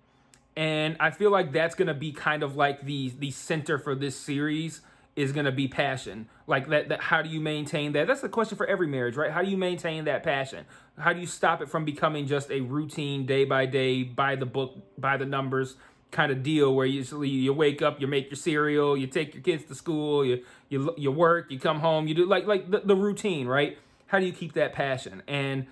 and 0.56 0.96
I 0.98 1.10
feel 1.10 1.30
like 1.30 1.52
that's 1.52 1.74
gonna 1.74 1.94
be 1.94 2.10
kind 2.10 2.42
of 2.42 2.56
like 2.56 2.86
the 2.86 3.12
the 3.18 3.30
center 3.30 3.78
for 3.78 3.94
this 3.94 4.16
series 4.16 4.80
is 5.14 5.32
gonna 5.32 5.52
be 5.52 5.68
passion. 5.68 6.28
Like 6.46 6.68
that, 6.68 6.88
that 6.88 7.02
how 7.02 7.20
do 7.20 7.28
you 7.28 7.40
maintain 7.40 7.92
that? 7.92 8.06
That's 8.06 8.22
the 8.22 8.30
question 8.30 8.56
for 8.56 8.66
every 8.66 8.86
marriage, 8.86 9.14
right? 9.16 9.30
How 9.30 9.42
do 9.42 9.50
you 9.50 9.58
maintain 9.58 10.06
that 10.06 10.22
passion? 10.22 10.64
How 10.98 11.12
do 11.12 11.20
you 11.20 11.26
stop 11.26 11.60
it 11.60 11.68
from 11.68 11.84
becoming 11.84 12.26
just 12.26 12.50
a 12.50 12.60
routine, 12.60 13.26
day 13.26 13.44
by 13.44 13.66
day, 13.66 14.04
by 14.04 14.36
the 14.36 14.46
book, 14.46 14.74
by 14.98 15.18
the 15.18 15.26
numbers? 15.26 15.76
kind 16.12 16.30
of 16.30 16.42
deal 16.42 16.74
where 16.74 16.86
you 16.86 17.02
you 17.24 17.52
wake 17.52 17.82
up, 17.82 18.00
you 18.00 18.06
make 18.06 18.30
your 18.30 18.36
cereal, 18.36 18.96
you 18.96 19.06
take 19.06 19.34
your 19.34 19.42
kids 19.42 19.64
to 19.64 19.74
school, 19.74 20.24
you 20.24 20.42
you 20.68 20.94
you 20.96 21.10
work, 21.10 21.50
you 21.50 21.58
come 21.58 21.80
home, 21.80 22.06
you 22.06 22.14
do 22.14 22.24
like 22.24 22.46
like 22.46 22.70
the, 22.70 22.78
the 22.78 22.94
routine, 22.94 23.46
right? 23.46 23.76
How 24.06 24.18
do 24.18 24.26
you 24.26 24.32
keep 24.32 24.52
that 24.54 24.72
passion? 24.72 25.22
And 25.26 25.66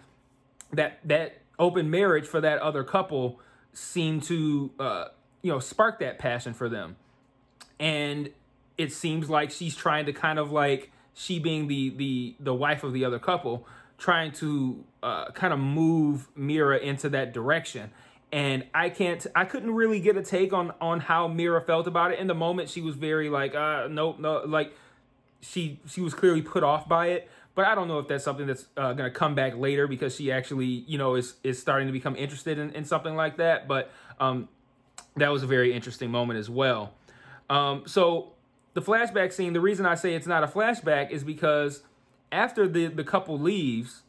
that 0.73 0.99
that 1.05 1.38
open 1.59 1.91
marriage 1.91 2.26
for 2.26 2.41
that 2.41 2.59
other 2.59 2.85
couple 2.85 3.41
seemed 3.73 4.23
to 4.25 4.71
uh, 4.79 5.07
you 5.43 5.53
know 5.53 5.59
spark 5.59 5.99
that 6.00 6.19
passion 6.19 6.55
for 6.55 6.69
them, 6.69 6.97
and 7.79 8.31
it 8.76 8.93
seems 8.93 9.31
like 9.31 9.50
she's 9.50 9.76
trying 9.76 10.07
to 10.07 10.12
kind 10.12 10.38
of 10.38 10.50
like 10.50 10.91
she 11.14 11.38
being 11.38 11.69
the 11.69 11.91
the 11.91 12.37
the 12.41 12.55
wife 12.55 12.83
of 12.83 12.93
the 12.93 13.05
other 13.05 13.19
couple 13.19 13.67
trying 13.99 14.33
to 14.33 14.85
uh, 15.03 15.31
kind 15.31 15.53
of 15.53 15.59
move 15.59 16.29
Mira 16.37 16.79
into 16.79 17.09
that 17.11 17.33
direction. 17.33 17.91
And 18.33 18.67
I 18.75 18.91
can't, 18.91 19.25
I 19.37 19.45
couldn't 19.45 19.73
really 19.75 20.00
get 20.00 20.17
a 20.17 20.23
take 20.23 20.53
on 20.53 20.73
on 20.81 21.00
how 21.00 21.29
Mira 21.29 21.61
felt 21.61 21.87
about 21.87 22.12
it. 22.12 22.19
In 22.19 22.26
the 22.26 22.35
moment, 22.35 22.69
she 22.69 22.81
was 22.81 22.97
very 22.97 23.31
like, 23.31 23.55
uh, 23.55 23.87
nope, 23.88 24.19
no, 24.19 24.43
like 24.45 24.75
she 25.41 25.79
she 25.87 26.00
was 26.00 26.14
clearly 26.14 26.43
put 26.43 26.64
off 26.64 26.88
by 26.88 27.09
it. 27.09 27.31
But 27.54 27.66
I 27.66 27.75
don't 27.75 27.87
know 27.87 27.99
if 28.00 28.08
that's 28.08 28.25
something 28.25 28.46
that's 28.46 28.66
uh, 28.76 28.92
going 28.94 29.11
to 29.11 29.16
come 29.16 29.34
back 29.34 29.56
later 29.56 29.87
because 29.87 30.16
she 30.16 30.32
actually, 30.32 30.66
you 30.66 30.99
know, 30.99 31.14
is 31.14 31.34
is 31.44 31.58
starting 31.61 31.87
to 31.87 31.92
become 31.92 32.16
interested 32.16 32.58
in, 32.58 32.70
in 32.70 32.84
something 32.84 33.14
like 33.14 33.37
that. 33.37 33.68
But 33.68 33.92
um, 34.18 34.49
that 35.16 35.30
was 35.30 35.42
a 35.42 35.46
very 35.46 35.73
interesting 35.73 36.11
moment 36.11 36.38
as 36.38 36.50
well. 36.50 36.92
Um, 37.49 37.84
so 37.87 38.32
the 38.75 38.82
flashback 38.82 39.32
scene, 39.32 39.52
the 39.52 39.61
reason 39.61 39.87
I 39.87 39.94
say 39.94 40.14
it's 40.14 40.26
not 40.26 40.42
a 40.42 40.49
flashback 40.49 41.11
is 41.11 41.23
because 41.23 41.82
after 42.32 42.66
the 42.66 42.87
the 42.87 43.04
couple 43.04 43.38
leaves, 43.38 44.02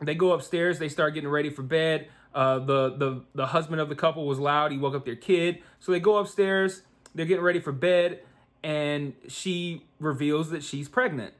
they 0.00 0.14
go 0.14 0.32
upstairs, 0.32 0.78
they 0.78 0.88
start 0.88 1.12
getting 1.14 1.30
ready 1.30 1.50
for 1.50 1.62
bed. 1.62 2.08
Uh, 2.34 2.60
the 2.60 2.96
the 2.96 3.22
the 3.34 3.46
husband 3.46 3.80
of 3.80 3.90
the 3.90 3.94
couple 3.94 4.26
was 4.26 4.38
loud. 4.38 4.72
He 4.72 4.78
woke 4.78 4.94
up 4.94 5.04
their 5.04 5.16
kid, 5.16 5.62
so 5.80 5.92
they 5.92 6.00
go 6.00 6.16
upstairs. 6.16 6.80
They're 7.14 7.26
getting 7.26 7.44
ready 7.44 7.60
for 7.60 7.72
bed, 7.72 8.20
and 8.62 9.12
she 9.28 9.84
reveals 10.00 10.50
that 10.50 10.64
she's 10.64 10.88
pregnant 10.88 11.34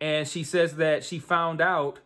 and 0.00 0.26
she 0.26 0.44
says 0.44 0.76
that 0.76 1.04
she 1.04 1.18
found 1.18 1.60
out 1.60 2.00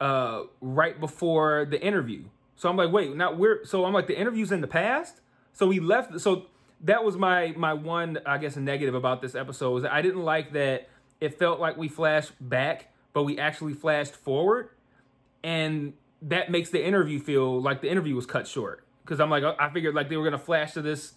uh, 0.00 0.42
right 0.60 0.98
before 0.98 1.64
the 1.64 1.80
interview. 1.80 2.24
So 2.56 2.68
I'm 2.68 2.76
like, 2.76 2.92
wait, 2.92 3.14
now 3.16 3.32
we're 3.32 3.64
so 3.64 3.84
I'm 3.84 3.92
like 3.92 4.06
the 4.06 4.18
interview's 4.18 4.52
in 4.52 4.60
the 4.60 4.68
past. 4.68 5.20
So 5.52 5.66
we 5.66 5.80
left. 5.80 6.20
So 6.20 6.46
that 6.82 7.04
was 7.04 7.16
my 7.16 7.54
my 7.56 7.72
one 7.72 8.18
I 8.26 8.38
guess 8.38 8.56
negative 8.56 8.94
about 8.94 9.22
this 9.22 9.34
episode 9.34 9.70
was 9.70 9.84
I 9.84 10.02
didn't 10.02 10.22
like 10.22 10.52
that 10.52 10.88
it 11.20 11.38
felt 11.38 11.60
like 11.60 11.76
we 11.76 11.88
flashed 11.88 12.32
back, 12.40 12.88
but 13.12 13.22
we 13.22 13.38
actually 13.38 13.74
flashed 13.74 14.14
forward, 14.14 14.70
and 15.44 15.92
that 16.20 16.50
makes 16.50 16.70
the 16.70 16.84
interview 16.84 17.20
feel 17.20 17.60
like 17.60 17.80
the 17.80 17.90
interview 17.90 18.14
was 18.16 18.26
cut 18.26 18.46
short 18.46 18.84
because 19.04 19.20
I'm 19.20 19.30
like 19.30 19.44
I 19.58 19.70
figured 19.70 19.94
like 19.94 20.08
they 20.08 20.16
were 20.16 20.24
gonna 20.24 20.38
flash 20.38 20.72
to 20.72 20.82
this 20.82 21.14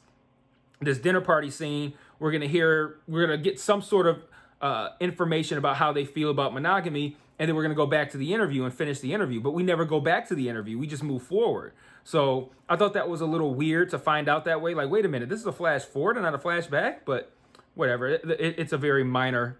this 0.81 0.97
dinner 0.99 1.21
party 1.21 1.49
scene. 1.49 1.93
We're 2.19 2.31
gonna 2.31 2.47
hear 2.47 2.97
we're 3.07 3.25
gonna 3.25 3.37
get 3.37 3.59
some 3.59 3.81
sort 3.81 4.07
of 4.07 4.23
uh, 4.61 4.89
information 4.99 5.57
about 5.57 5.77
how 5.77 5.91
they 5.91 6.05
feel 6.05 6.29
about 6.29 6.53
monogamy, 6.53 7.17
and 7.37 7.49
then 7.49 7.55
we're 7.55 7.63
gonna 7.63 7.75
go 7.75 7.85
back 7.85 8.11
to 8.11 8.17
the 8.17 8.33
interview 8.33 8.63
and 8.63 8.73
finish 8.73 8.99
the 8.99 9.13
interview. 9.13 9.41
But 9.41 9.51
we 9.51 9.63
never 9.63 9.85
go 9.85 9.99
back 9.99 10.27
to 10.29 10.35
the 10.35 10.49
interview. 10.49 10.77
We 10.77 10.87
just 10.87 11.03
move 11.03 11.23
forward. 11.23 11.73
So 12.03 12.51
I 12.69 12.75
thought 12.75 12.93
that 12.93 13.09
was 13.09 13.21
a 13.21 13.25
little 13.25 13.55
weird 13.55 13.89
to 13.89 13.99
find 13.99 14.29
out 14.29 14.45
that 14.45 14.61
way. 14.61 14.73
Like, 14.73 14.89
wait 14.89 15.05
a 15.05 15.09
minute, 15.09 15.27
this 15.27 15.39
is 15.39 15.45
a 15.45 15.51
flash 15.51 15.83
forward 15.83 16.17
and 16.17 16.23
not 16.23 16.35
a 16.35 16.37
flashback. 16.37 16.99
But 17.03 17.31
whatever, 17.73 18.07
it, 18.07 18.23
it, 18.29 18.55
it's 18.59 18.73
a 18.73 18.77
very 18.77 19.03
minor, 19.03 19.57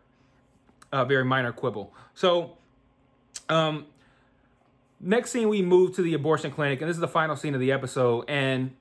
uh, 0.92 1.06
very 1.06 1.26
minor 1.26 1.52
quibble. 1.52 1.92
So, 2.14 2.58
um, 3.50 3.88
next 5.00 5.32
scene 5.32 5.50
we 5.50 5.62
move 5.62 5.96
to 5.96 6.02
the 6.02 6.14
abortion 6.14 6.52
clinic, 6.52 6.82
and 6.82 6.90
this 6.90 6.96
is 6.96 7.02
the 7.02 7.08
final 7.08 7.36
scene 7.36 7.54
of 7.54 7.60
the 7.60 7.72
episode. 7.72 8.26
And 8.28 8.76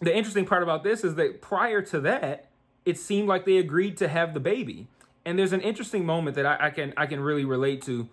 the 0.00 0.14
interesting 0.14 0.44
part 0.44 0.62
about 0.62 0.82
this 0.82 1.04
is 1.04 1.14
that 1.14 1.40
prior 1.40 1.82
to 1.82 2.00
that, 2.00 2.48
it 2.84 2.98
seemed 2.98 3.28
like 3.28 3.44
they 3.44 3.58
agreed 3.58 3.96
to 3.98 4.08
have 4.08 4.34
the 4.34 4.40
baby. 4.40 4.88
And 5.24 5.38
there's 5.38 5.52
an 5.52 5.60
interesting 5.60 6.04
moment 6.04 6.36
that 6.36 6.46
I, 6.46 6.56
I 6.66 6.70
can 6.70 6.92
I 6.96 7.06
can 7.06 7.20
really 7.20 7.44
relate 7.44 7.82
to. 7.82 8.08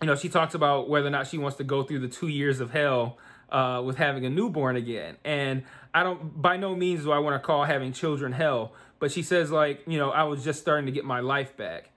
You 0.00 0.06
know, 0.06 0.16
she 0.16 0.28
talks 0.28 0.54
about 0.54 0.88
whether 0.88 1.06
or 1.06 1.10
not 1.10 1.28
she 1.28 1.38
wants 1.38 1.56
to 1.58 1.64
go 1.64 1.82
through 1.84 2.00
the 2.00 2.08
two 2.08 2.26
years 2.26 2.58
of 2.58 2.72
hell 2.72 3.18
uh, 3.52 3.82
with 3.84 3.98
having 3.98 4.24
a 4.24 4.30
newborn 4.30 4.76
again. 4.76 5.16
And 5.24 5.62
I 5.94 6.02
don't, 6.02 6.40
by 6.40 6.56
no 6.56 6.74
means 6.74 7.04
do 7.04 7.12
I 7.12 7.18
want 7.18 7.40
to 7.40 7.46
call 7.46 7.64
having 7.64 7.92
children 7.92 8.32
hell, 8.32 8.72
but 8.98 9.12
she 9.12 9.22
says, 9.22 9.52
like, 9.52 9.82
you 9.86 9.98
know, 9.98 10.10
I 10.10 10.24
was 10.24 10.42
just 10.42 10.60
starting 10.60 10.86
to 10.86 10.92
get 10.92 11.04
my 11.04 11.20
life 11.20 11.56
back. 11.56 11.90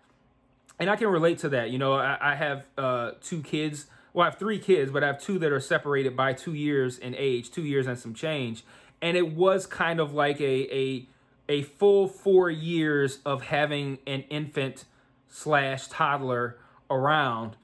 And 0.77 0.89
I 0.89 0.97
can 0.97 1.07
relate 1.07 1.39
to 1.39 1.49
that. 1.49 1.71
You 1.71 1.79
know, 1.79 1.93
I, 1.93 2.17
I 2.19 2.35
have 2.35 2.67
uh, 2.77 3.11
two 3.21 3.41
kids. 3.41 3.87
Well, 4.13 4.27
I 4.27 4.29
have 4.29 4.37
three 4.37 4.59
kids, 4.59 4.91
but 4.91 5.03
I 5.03 5.07
have 5.07 5.21
two 5.21 5.39
that 5.39 5.51
are 5.51 5.61
separated 5.61 6.15
by 6.15 6.33
two 6.33 6.53
years 6.53 6.97
in 6.97 7.15
age, 7.15 7.49
two 7.49 7.63
years 7.63 7.87
and 7.87 7.97
some 7.97 8.13
change. 8.13 8.65
And 9.01 9.15
it 9.15 9.33
was 9.33 9.65
kind 9.65 10.01
of 10.01 10.13
like 10.13 10.41
a, 10.41 10.75
a, 10.75 11.07
a 11.47 11.63
full 11.63 12.07
four 12.07 12.49
years 12.49 13.19
of 13.25 13.43
having 13.43 13.99
an 14.07 14.21
infant 14.29 14.85
slash 15.27 15.87
toddler 15.87 16.57
around. 16.89 17.55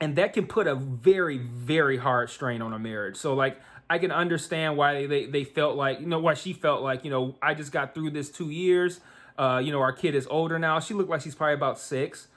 And 0.00 0.14
that 0.16 0.32
can 0.32 0.46
put 0.46 0.66
a 0.66 0.74
very 0.74 1.38
very 1.38 1.96
hard 1.96 2.30
strain 2.30 2.62
on 2.62 2.72
a 2.72 2.78
marriage. 2.78 3.16
So 3.16 3.34
like 3.34 3.60
i 3.90 3.96
can 3.98 4.12
understand 4.12 4.76
why 4.76 5.06
they 5.06 5.26
they 5.26 5.44
felt 5.44 5.74
like 5.74 5.98
you 5.98 6.06
know 6.06 6.18
why 6.18 6.34
she 6.34 6.52
felt 6.52 6.82
like 6.82 7.06
you 7.06 7.10
know 7.10 7.34
i 7.40 7.54
just 7.54 7.72
got 7.72 7.94
through 7.94 8.10
this 8.10 8.30
two 8.30 8.50
years. 8.50 9.00
Uh 9.36 9.60
you 9.64 9.72
know 9.72 9.80
our 9.80 9.92
kid 9.92 10.14
is 10.14 10.26
older 10.28 10.58
now. 10.58 10.78
She 10.78 10.94
looked 10.94 11.10
like 11.10 11.22
she's 11.22 11.34
probably 11.34 11.54
about 11.54 11.78
six. 11.78 12.28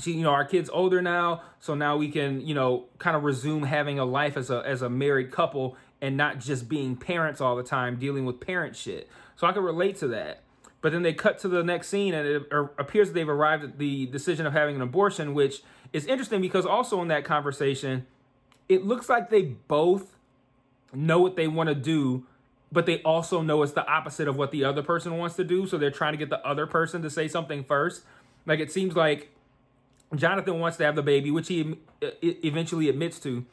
She 0.00 0.12
you 0.12 0.22
know 0.22 0.30
our 0.32 0.44
kid's 0.44 0.68
older 0.68 1.00
now. 1.00 1.42
So 1.60 1.74
now 1.74 1.96
we 1.96 2.10
can 2.10 2.46
you 2.46 2.54
know 2.54 2.84
kind 2.98 3.16
of 3.16 3.24
resume 3.24 3.62
having 3.62 3.98
a 3.98 4.04
life 4.04 4.36
as 4.36 4.50
a 4.50 4.62
as 4.66 4.82
a 4.82 4.90
married 4.90 5.30
couple 5.30 5.76
and 6.00 6.16
not 6.16 6.38
just 6.38 6.68
being 6.68 6.96
parents 6.96 7.40
all 7.40 7.56
the 7.56 7.62
time 7.62 7.96
dealing 7.98 8.24
with 8.24 8.40
parent 8.40 8.76
shit 8.76 9.08
so 9.38 9.46
i 9.46 9.52
can 9.52 9.62
relate 9.62 9.96
to 9.96 10.06
that 10.06 10.42
but 10.80 10.92
then 10.92 11.02
they 11.02 11.12
cut 11.12 11.38
to 11.38 11.48
the 11.48 11.64
next 11.64 11.88
scene 11.88 12.14
and 12.14 12.28
it 12.28 12.42
appears 12.78 13.12
they've 13.12 13.28
arrived 13.28 13.64
at 13.64 13.78
the 13.78 14.06
decision 14.06 14.46
of 14.46 14.52
having 14.52 14.76
an 14.76 14.82
abortion 14.82 15.32
which 15.32 15.62
is 15.92 16.06
interesting 16.06 16.40
because 16.40 16.66
also 16.66 17.00
in 17.02 17.08
that 17.08 17.24
conversation, 17.24 18.06
it 18.68 18.84
looks 18.84 19.08
like 19.08 19.30
they 19.30 19.42
both 19.42 20.16
know 20.92 21.20
what 21.20 21.36
they 21.36 21.48
want 21.48 21.68
to 21.68 21.74
do, 21.74 22.26
but 22.70 22.86
they 22.86 23.00
also 23.02 23.42
know 23.42 23.62
it's 23.62 23.72
the 23.72 23.86
opposite 23.86 24.28
of 24.28 24.36
what 24.36 24.50
the 24.50 24.64
other 24.64 24.82
person 24.82 25.16
wants 25.16 25.36
to 25.36 25.44
do. 25.44 25.66
So 25.66 25.78
they're 25.78 25.90
trying 25.90 26.12
to 26.12 26.18
get 26.18 26.30
the 26.30 26.46
other 26.46 26.66
person 26.66 27.02
to 27.02 27.10
say 27.10 27.28
something 27.28 27.64
first. 27.64 28.02
Like 28.46 28.60
it 28.60 28.70
seems 28.70 28.94
like 28.94 29.30
Jonathan 30.14 30.58
wants 30.58 30.76
to 30.78 30.84
have 30.84 30.96
the 30.96 31.02
baby, 31.02 31.30
which 31.30 31.48
he 31.48 31.76
eventually 32.22 32.88
admits 32.88 33.18
to. 33.20 33.44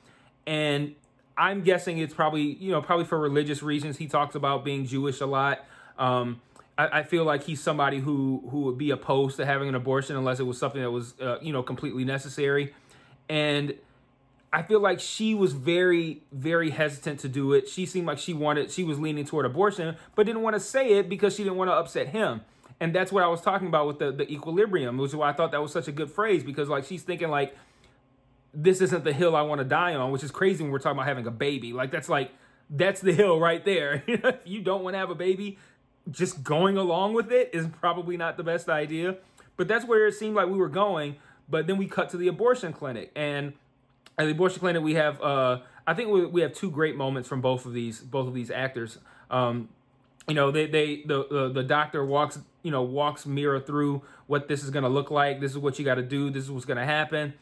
And 0.45 0.95
I'm 1.37 1.61
guessing 1.61 1.97
it's 1.97 2.13
probably, 2.13 2.43
you 2.43 2.71
know, 2.71 2.81
probably 2.81 3.05
for 3.05 3.19
religious 3.19 3.63
reasons. 3.63 3.97
He 3.97 4.07
talks 4.07 4.35
about 4.35 4.63
being 4.63 4.85
Jewish 4.85 5.21
a 5.21 5.25
lot. 5.25 5.65
Um, 5.97 6.41
I, 6.77 6.99
I, 6.99 7.03
feel 7.03 7.23
like 7.23 7.43
he's 7.43 7.61
somebody 7.61 7.99
who 7.99 8.43
who 8.51 8.61
would 8.61 8.77
be 8.77 8.91
opposed 8.91 9.37
to 9.37 9.45
having 9.45 9.69
an 9.69 9.75
abortion 9.75 10.15
unless 10.15 10.39
it 10.39 10.43
was 10.43 10.57
something 10.57 10.81
that 10.81 10.91
was 10.91 11.13
uh, 11.21 11.37
you 11.41 11.53
know 11.53 11.63
completely 11.63 12.03
necessary, 12.03 12.73
and 13.29 13.73
I 14.51 14.61
feel 14.63 14.79
like 14.79 14.99
she 14.99 15.33
was 15.33 15.53
very 15.53 16.21
very 16.31 16.71
hesitant 16.71 17.19
to 17.21 17.29
do 17.29 17.53
it. 17.53 17.69
She 17.69 17.85
seemed 17.85 18.07
like 18.07 18.17
she 18.17 18.33
wanted 18.33 18.71
she 18.71 18.83
was 18.83 18.99
leaning 18.99 19.25
toward 19.25 19.45
abortion, 19.45 19.95
but 20.15 20.25
didn't 20.25 20.41
want 20.41 20.55
to 20.55 20.59
say 20.59 20.93
it 20.93 21.09
because 21.09 21.35
she 21.35 21.43
didn't 21.43 21.57
want 21.57 21.69
to 21.69 21.75
upset 21.75 22.09
him. 22.09 22.41
And 22.79 22.93
that's 22.93 23.11
what 23.11 23.23
I 23.23 23.27
was 23.27 23.41
talking 23.41 23.67
about 23.67 23.87
with 23.87 23.99
the 23.99 24.11
the 24.11 24.29
equilibrium, 24.31 24.97
which 24.97 25.09
is 25.09 25.15
why 25.15 25.29
I 25.29 25.33
thought 25.33 25.51
that 25.51 25.61
was 25.61 25.71
such 25.71 25.87
a 25.87 25.91
good 25.91 26.11
phrase 26.11 26.43
because 26.43 26.67
like 26.67 26.85
she's 26.85 27.03
thinking 27.03 27.29
like 27.29 27.55
this 28.53 28.81
isn't 28.81 29.03
the 29.03 29.13
hill 29.13 29.35
I 29.35 29.41
want 29.41 29.59
to 29.59 29.65
die 29.65 29.95
on, 29.95 30.11
which 30.11 30.23
is 30.23 30.31
crazy 30.31 30.63
when 30.63 30.71
we're 30.71 30.79
talking 30.79 30.97
about 30.97 31.07
having 31.07 31.27
a 31.27 31.31
baby. 31.31 31.73
Like 31.73 31.91
that's 31.91 32.09
like 32.09 32.31
that's 32.69 33.01
the 33.01 33.13
hill 33.13 33.39
right 33.39 33.63
there. 33.63 34.03
if 34.07 34.37
you 34.45 34.61
don't 34.61 34.83
want 34.83 34.93
to 34.93 34.97
have 34.97 35.09
a 35.09 35.15
baby, 35.15 35.57
just 36.11 36.43
going 36.43 36.77
along 36.77 37.13
with 37.13 37.31
it 37.31 37.49
is 37.53 37.67
probably 37.79 38.17
not 38.17 38.37
the 38.37 38.43
best 38.43 38.69
idea. 38.69 39.17
But 39.57 39.67
that's 39.67 39.85
where 39.85 40.07
it 40.07 40.13
seemed 40.13 40.35
like 40.35 40.47
we 40.47 40.57
were 40.57 40.69
going. 40.69 41.15
But 41.49 41.67
then 41.67 41.77
we 41.77 41.87
cut 41.87 42.09
to 42.09 42.17
the 42.17 42.27
abortion 42.27 42.73
clinic, 42.73 43.11
and 43.15 43.53
at 44.17 44.25
the 44.25 44.31
abortion 44.31 44.59
clinic 44.59 44.81
we 44.81 44.95
have 44.95 45.21
uh, 45.21 45.59
I 45.87 45.93
think 45.93 46.09
we, 46.09 46.25
we 46.25 46.41
have 46.41 46.53
two 46.53 46.71
great 46.71 46.95
moments 46.95 47.29
from 47.29 47.41
both 47.41 47.65
of 47.65 47.73
these 47.73 47.99
both 47.99 48.27
of 48.27 48.33
these 48.33 48.49
actors. 48.49 48.97
Um, 49.29 49.69
you 50.27 50.33
know, 50.33 50.51
they 50.51 50.65
they 50.65 51.03
the, 51.05 51.27
the 51.29 51.49
the 51.49 51.63
doctor 51.63 52.03
walks 52.03 52.39
you 52.63 52.71
know 52.71 52.81
walks 52.81 53.25
Mira 53.25 53.61
through 53.61 54.01
what 54.27 54.47
this 54.47 54.63
is 54.63 54.71
gonna 54.71 54.89
look 54.89 55.11
like. 55.11 55.39
This 55.39 55.51
is 55.51 55.57
what 55.57 55.77
you 55.77 55.85
got 55.85 55.95
to 55.95 56.03
do. 56.03 56.29
This 56.29 56.43
is 56.45 56.51
what's 56.51 56.65
gonna 56.65 56.85
happen. 56.85 57.33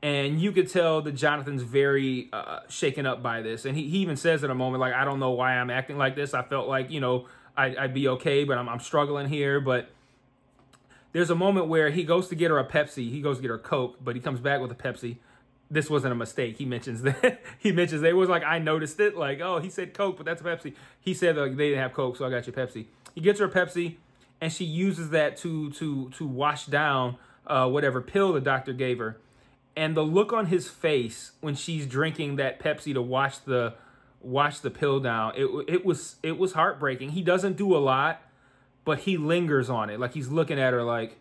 And 0.00 0.40
you 0.40 0.52
could 0.52 0.70
tell 0.70 1.02
that 1.02 1.12
Jonathan's 1.12 1.62
very 1.62 2.28
uh, 2.32 2.60
shaken 2.68 3.04
up 3.04 3.20
by 3.20 3.42
this, 3.42 3.64
and 3.64 3.76
he, 3.76 3.88
he 3.88 3.98
even 3.98 4.16
says 4.16 4.44
in 4.44 4.50
a 4.50 4.54
moment 4.54 4.80
like, 4.80 4.94
"I 4.94 5.04
don't 5.04 5.18
know 5.18 5.32
why 5.32 5.54
I'm 5.54 5.70
acting 5.70 5.98
like 5.98 6.14
this. 6.14 6.34
I 6.34 6.42
felt 6.42 6.68
like 6.68 6.92
you 6.92 7.00
know 7.00 7.26
I, 7.58 7.82
would 7.82 7.94
be 7.94 8.08
okay, 8.08 8.44
but 8.44 8.56
I'm, 8.56 8.68
I'm 8.68 8.80
struggling 8.80 9.28
here. 9.28 9.60
But 9.60 9.90
there's 11.12 11.30
a 11.30 11.34
moment 11.34 11.66
where 11.66 11.90
he 11.90 12.04
goes 12.04 12.28
to 12.28 12.34
get 12.34 12.50
her 12.50 12.58
a 12.58 12.64
Pepsi. 12.64 13.10
He 13.10 13.20
goes 13.20 13.36
to 13.36 13.42
get 13.42 13.50
her 13.50 13.58
Coke, 13.58 13.96
but 14.02 14.14
he 14.14 14.20
comes 14.20 14.40
back 14.40 14.60
with 14.60 14.70
a 14.70 14.74
Pepsi. 14.74 15.16
This 15.70 15.90
wasn't 15.90 16.12
a 16.12 16.16
mistake. 16.16 16.56
He 16.56 16.64
mentions 16.64 17.02
that. 17.02 17.42
he 17.58 17.72
mentions 17.72 18.02
it 18.02 18.16
was 18.16 18.28
like 18.28 18.44
I 18.44 18.58
noticed 18.58 19.00
it. 19.00 19.16
Like, 19.16 19.40
oh, 19.40 19.58
he 19.58 19.68
said 19.68 19.94
Coke, 19.94 20.16
but 20.16 20.26
that's 20.26 20.40
a 20.40 20.44
Pepsi. 20.44 20.74
He 21.00 21.14
said 21.14 21.36
like 21.36 21.56
they 21.56 21.70
didn't 21.70 21.82
have 21.82 21.92
Coke, 21.92 22.16
so 22.16 22.24
I 22.24 22.30
got 22.30 22.46
you 22.46 22.52
Pepsi. 22.52 22.86
He 23.14 23.20
gets 23.20 23.40
her 23.40 23.46
a 23.46 23.50
Pepsi, 23.50 23.96
and 24.40 24.52
she 24.52 24.64
uses 24.64 25.10
that 25.10 25.36
to 25.38 25.70
to 25.72 26.10
to 26.10 26.26
wash 26.26 26.66
down 26.66 27.16
uh, 27.46 27.68
whatever 27.68 28.00
pill 28.00 28.32
the 28.32 28.40
doctor 28.40 28.72
gave 28.72 28.98
her. 28.98 29.18
And 29.76 29.96
the 29.96 30.02
look 30.02 30.32
on 30.32 30.46
his 30.46 30.68
face 30.68 31.32
when 31.40 31.54
she's 31.54 31.86
drinking 31.86 32.36
that 32.36 32.58
Pepsi 32.58 32.92
to 32.94 33.02
wash 33.02 33.38
the 33.38 33.74
watch 34.20 34.60
the 34.60 34.70
pill 34.70 35.00
down. 35.00 35.32
It 35.36 35.46
it 35.68 35.84
was 35.84 36.16
it 36.22 36.38
was 36.38 36.52
heartbreaking. 36.52 37.10
He 37.10 37.22
doesn't 37.22 37.56
do 37.56 37.76
a 37.76 37.78
lot, 37.78 38.22
but 38.84 39.00
he 39.00 39.16
lingers 39.16 39.70
on 39.70 39.90
it. 39.90 40.00
Like 40.00 40.14
he's 40.14 40.28
looking 40.28 40.58
at 40.58 40.72
her 40.72 40.82
like 40.82 41.18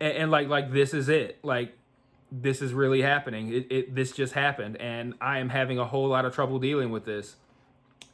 and, 0.00 0.12
and 0.12 0.30
like 0.30 0.48
like 0.48 0.72
this 0.72 0.94
is 0.94 1.08
it. 1.08 1.38
Like 1.42 1.76
this 2.30 2.60
is 2.60 2.72
really 2.72 3.02
happening. 3.02 3.52
It, 3.52 3.66
it 3.70 3.94
this 3.94 4.12
just 4.12 4.32
happened 4.32 4.76
and 4.76 5.14
I 5.20 5.38
am 5.38 5.48
having 5.48 5.78
a 5.78 5.84
whole 5.84 6.08
lot 6.08 6.24
of 6.24 6.34
trouble 6.34 6.58
dealing 6.58 6.90
with 6.90 7.04
this. 7.04 7.36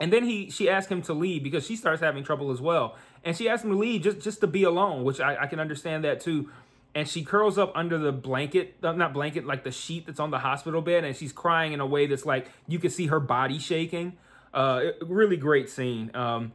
And 0.00 0.12
then 0.12 0.24
he 0.24 0.50
she 0.50 0.68
asked 0.68 0.90
him 0.90 1.02
to 1.02 1.12
leave 1.12 1.42
because 1.42 1.66
she 1.66 1.76
starts 1.76 2.00
having 2.00 2.24
trouble 2.24 2.50
as 2.50 2.60
well. 2.60 2.96
And 3.24 3.36
she 3.36 3.48
asked 3.48 3.64
him 3.64 3.70
to 3.70 3.78
leave 3.78 4.02
just 4.02 4.20
just 4.20 4.40
to 4.40 4.46
be 4.46 4.64
alone, 4.64 5.04
which 5.04 5.20
I, 5.20 5.42
I 5.42 5.46
can 5.46 5.60
understand 5.60 6.04
that 6.04 6.20
too 6.20 6.48
and 6.94 7.08
she 7.08 7.24
curls 7.24 7.58
up 7.58 7.72
under 7.74 7.98
the 7.98 8.12
blanket, 8.12 8.76
uh, 8.82 8.92
not 8.92 9.12
blanket, 9.12 9.46
like 9.46 9.64
the 9.64 9.70
sheet 9.70 10.06
that's 10.06 10.20
on 10.20 10.30
the 10.30 10.38
hospital 10.38 10.82
bed, 10.82 11.04
and 11.04 11.16
she's 11.16 11.32
crying 11.32 11.72
in 11.72 11.80
a 11.80 11.86
way 11.86 12.06
that's 12.06 12.26
like 12.26 12.48
you 12.66 12.78
can 12.78 12.90
see 12.90 13.06
her 13.06 13.20
body 13.20 13.58
shaking. 13.58 14.14
Uh, 14.52 14.90
really 15.02 15.36
great 15.36 15.70
scene. 15.70 16.10
Um, 16.14 16.52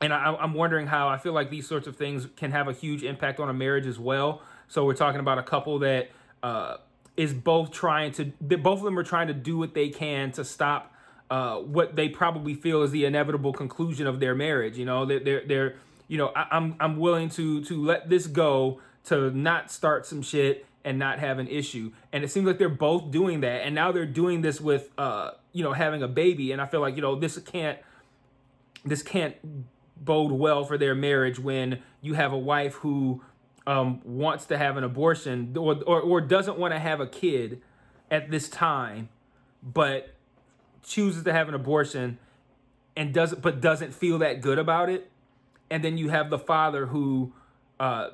and 0.00 0.14
I, 0.14 0.34
I'm 0.34 0.54
wondering 0.54 0.86
how 0.86 1.08
I 1.08 1.18
feel 1.18 1.34
like 1.34 1.50
these 1.50 1.68
sorts 1.68 1.86
of 1.86 1.96
things 1.96 2.26
can 2.36 2.52
have 2.52 2.68
a 2.68 2.72
huge 2.72 3.02
impact 3.02 3.38
on 3.38 3.50
a 3.50 3.52
marriage 3.52 3.86
as 3.86 3.98
well. 3.98 4.40
So 4.68 4.86
we're 4.86 4.94
talking 4.94 5.20
about 5.20 5.38
a 5.38 5.42
couple 5.42 5.80
that 5.80 6.10
uh, 6.42 6.78
is 7.16 7.34
both 7.34 7.70
trying 7.70 8.12
to, 8.12 8.24
both 8.40 8.78
of 8.78 8.84
them 8.84 8.98
are 8.98 9.04
trying 9.04 9.26
to 9.26 9.34
do 9.34 9.58
what 9.58 9.74
they 9.74 9.90
can 9.90 10.32
to 10.32 10.44
stop 10.44 10.94
uh, 11.30 11.56
what 11.56 11.94
they 11.94 12.08
probably 12.08 12.54
feel 12.54 12.82
is 12.82 12.90
the 12.90 13.04
inevitable 13.04 13.52
conclusion 13.52 14.06
of 14.06 14.18
their 14.20 14.34
marriage. 14.34 14.76
You 14.78 14.84
know, 14.84 15.04
they're, 15.04 15.20
they're, 15.20 15.46
they're 15.46 15.74
you 16.08 16.18
know, 16.18 16.32
I, 16.34 16.46
I'm, 16.50 16.74
I'm 16.80 16.96
willing 16.96 17.28
to 17.30 17.62
to 17.64 17.84
let 17.84 18.08
this 18.08 18.26
go 18.26 18.80
to 19.04 19.30
not 19.30 19.70
start 19.70 20.06
some 20.06 20.22
shit 20.22 20.66
and 20.84 20.98
not 20.98 21.18
have 21.18 21.38
an 21.38 21.48
issue. 21.48 21.92
And 22.12 22.24
it 22.24 22.30
seems 22.30 22.46
like 22.46 22.58
they're 22.58 22.68
both 22.68 23.10
doing 23.10 23.40
that. 23.40 23.62
And 23.66 23.74
now 23.74 23.92
they're 23.92 24.06
doing 24.06 24.40
this 24.40 24.60
with 24.60 24.90
uh, 24.96 25.32
you 25.52 25.64
know, 25.64 25.72
having 25.72 26.02
a 26.02 26.08
baby. 26.08 26.52
And 26.52 26.60
I 26.60 26.66
feel 26.66 26.80
like, 26.80 26.96
you 26.96 27.02
know, 27.02 27.16
this 27.16 27.38
can't 27.38 27.78
this 28.84 29.02
can't 29.02 29.36
bode 29.96 30.32
well 30.32 30.64
for 30.64 30.78
their 30.78 30.94
marriage 30.94 31.38
when 31.38 31.82
you 32.00 32.14
have 32.14 32.32
a 32.32 32.38
wife 32.38 32.74
who 32.74 33.22
um, 33.66 34.00
wants 34.04 34.46
to 34.46 34.56
have 34.56 34.78
an 34.78 34.84
abortion 34.84 35.54
or, 35.56 35.76
or, 35.86 36.00
or 36.00 36.20
doesn't 36.20 36.58
want 36.58 36.72
to 36.72 36.78
have 36.78 37.00
a 37.00 37.06
kid 37.06 37.60
at 38.10 38.30
this 38.30 38.48
time, 38.48 39.10
but 39.62 40.14
chooses 40.82 41.24
to 41.24 41.32
have 41.32 41.48
an 41.48 41.54
abortion 41.54 42.18
and 42.96 43.12
doesn't 43.12 43.42
but 43.42 43.60
doesn't 43.60 43.92
feel 43.92 44.18
that 44.18 44.40
good 44.40 44.58
about 44.58 44.88
it. 44.88 45.10
And 45.70 45.84
then 45.84 45.98
you 45.98 46.08
have 46.08 46.30
the 46.30 46.38
father 46.38 46.86
who 46.86 47.32
uh, 47.78 48.10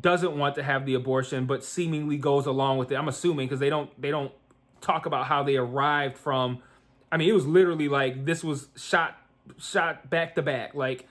doesn't 0.00 0.36
want 0.36 0.54
to 0.56 0.62
have 0.62 0.84
the 0.84 0.94
abortion 0.94 1.46
but 1.46 1.62
seemingly 1.62 2.16
goes 2.16 2.46
along 2.46 2.76
with 2.76 2.90
it 2.90 2.96
i'm 2.96 3.08
assuming 3.08 3.46
because 3.46 3.60
they 3.60 3.70
don't 3.70 3.90
they 4.00 4.10
don't 4.10 4.32
talk 4.80 5.06
about 5.06 5.26
how 5.26 5.42
they 5.42 5.56
arrived 5.56 6.16
from. 6.16 6.62
I 7.10 7.16
mean, 7.16 7.28
it 7.28 7.32
was 7.32 7.46
literally 7.46 7.88
like 7.88 8.24
this 8.24 8.42
was 8.44 8.68
shot 8.76 9.18
shot 9.58 10.08
back 10.10 10.34
to 10.36 10.42
back. 10.42 10.74
Like 10.74 11.06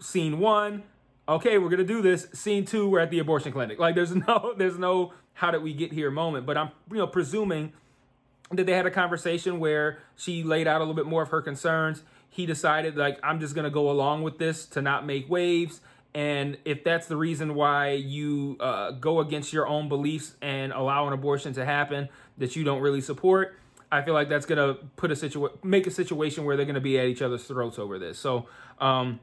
scene 0.00 0.38
one, 0.38 0.84
okay, 1.28 1.58
we're 1.58 1.70
gonna 1.70 1.84
do 1.84 2.02
this. 2.02 2.28
Scene 2.32 2.64
two, 2.64 2.88
we're 2.88 3.00
at 3.00 3.10
the 3.10 3.18
abortion 3.18 3.52
clinic. 3.52 3.78
Like 3.78 3.94
there's 3.94 4.14
no 4.28 4.54
there's 4.56 4.78
no 4.78 5.12
how 5.34 5.50
did 5.50 5.62
we 5.62 5.72
get 5.72 5.92
here 5.92 6.10
moment. 6.10 6.46
But 6.46 6.56
I'm 6.56 6.70
you 6.90 6.98
know 6.98 7.06
presuming 7.06 7.72
that 8.50 8.66
they 8.66 8.74
had 8.74 8.86
a 8.86 8.90
conversation 8.90 9.58
where 9.58 9.98
she 10.16 10.42
laid 10.42 10.66
out 10.66 10.76
a 10.76 10.84
little 10.84 10.94
bit 10.94 11.06
more 11.06 11.22
of 11.22 11.30
her 11.30 11.42
concerns. 11.42 12.02
He 12.28 12.46
decided 12.46 12.96
like 12.96 13.18
I'm 13.22 13.40
just 13.40 13.54
gonna 13.54 13.70
go 13.70 13.90
along 13.90 14.22
with 14.22 14.38
this 14.38 14.66
to 14.66 14.82
not 14.82 15.06
make 15.06 15.28
waves. 15.28 15.80
And 16.14 16.58
if 16.64 16.84
that's 16.84 17.08
the 17.08 17.16
reason 17.16 17.54
why 17.54 17.92
you 17.92 18.56
uh, 18.60 18.92
go 18.92 19.18
against 19.20 19.52
your 19.52 19.66
own 19.66 19.88
beliefs 19.88 20.36
and 20.40 20.72
allow 20.72 21.08
an 21.08 21.12
abortion 21.12 21.52
to 21.54 21.64
happen 21.64 22.08
that 22.38 22.54
you 22.54 22.62
don't 22.62 22.80
really 22.80 23.00
support, 23.00 23.58
I 23.90 24.02
feel 24.02 24.14
like 24.14 24.28
that's 24.28 24.46
gonna 24.46 24.74
put 24.96 25.10
a 25.10 25.16
situation, 25.16 25.58
make 25.62 25.86
a 25.86 25.90
situation 25.90 26.44
where 26.44 26.56
they're 26.56 26.66
gonna 26.66 26.80
be 26.80 26.98
at 26.98 27.06
each 27.06 27.22
other's 27.22 27.44
throats 27.44 27.78
over 27.78 27.98
this. 27.98 28.18
So, 28.18 28.46
um, 28.80 29.20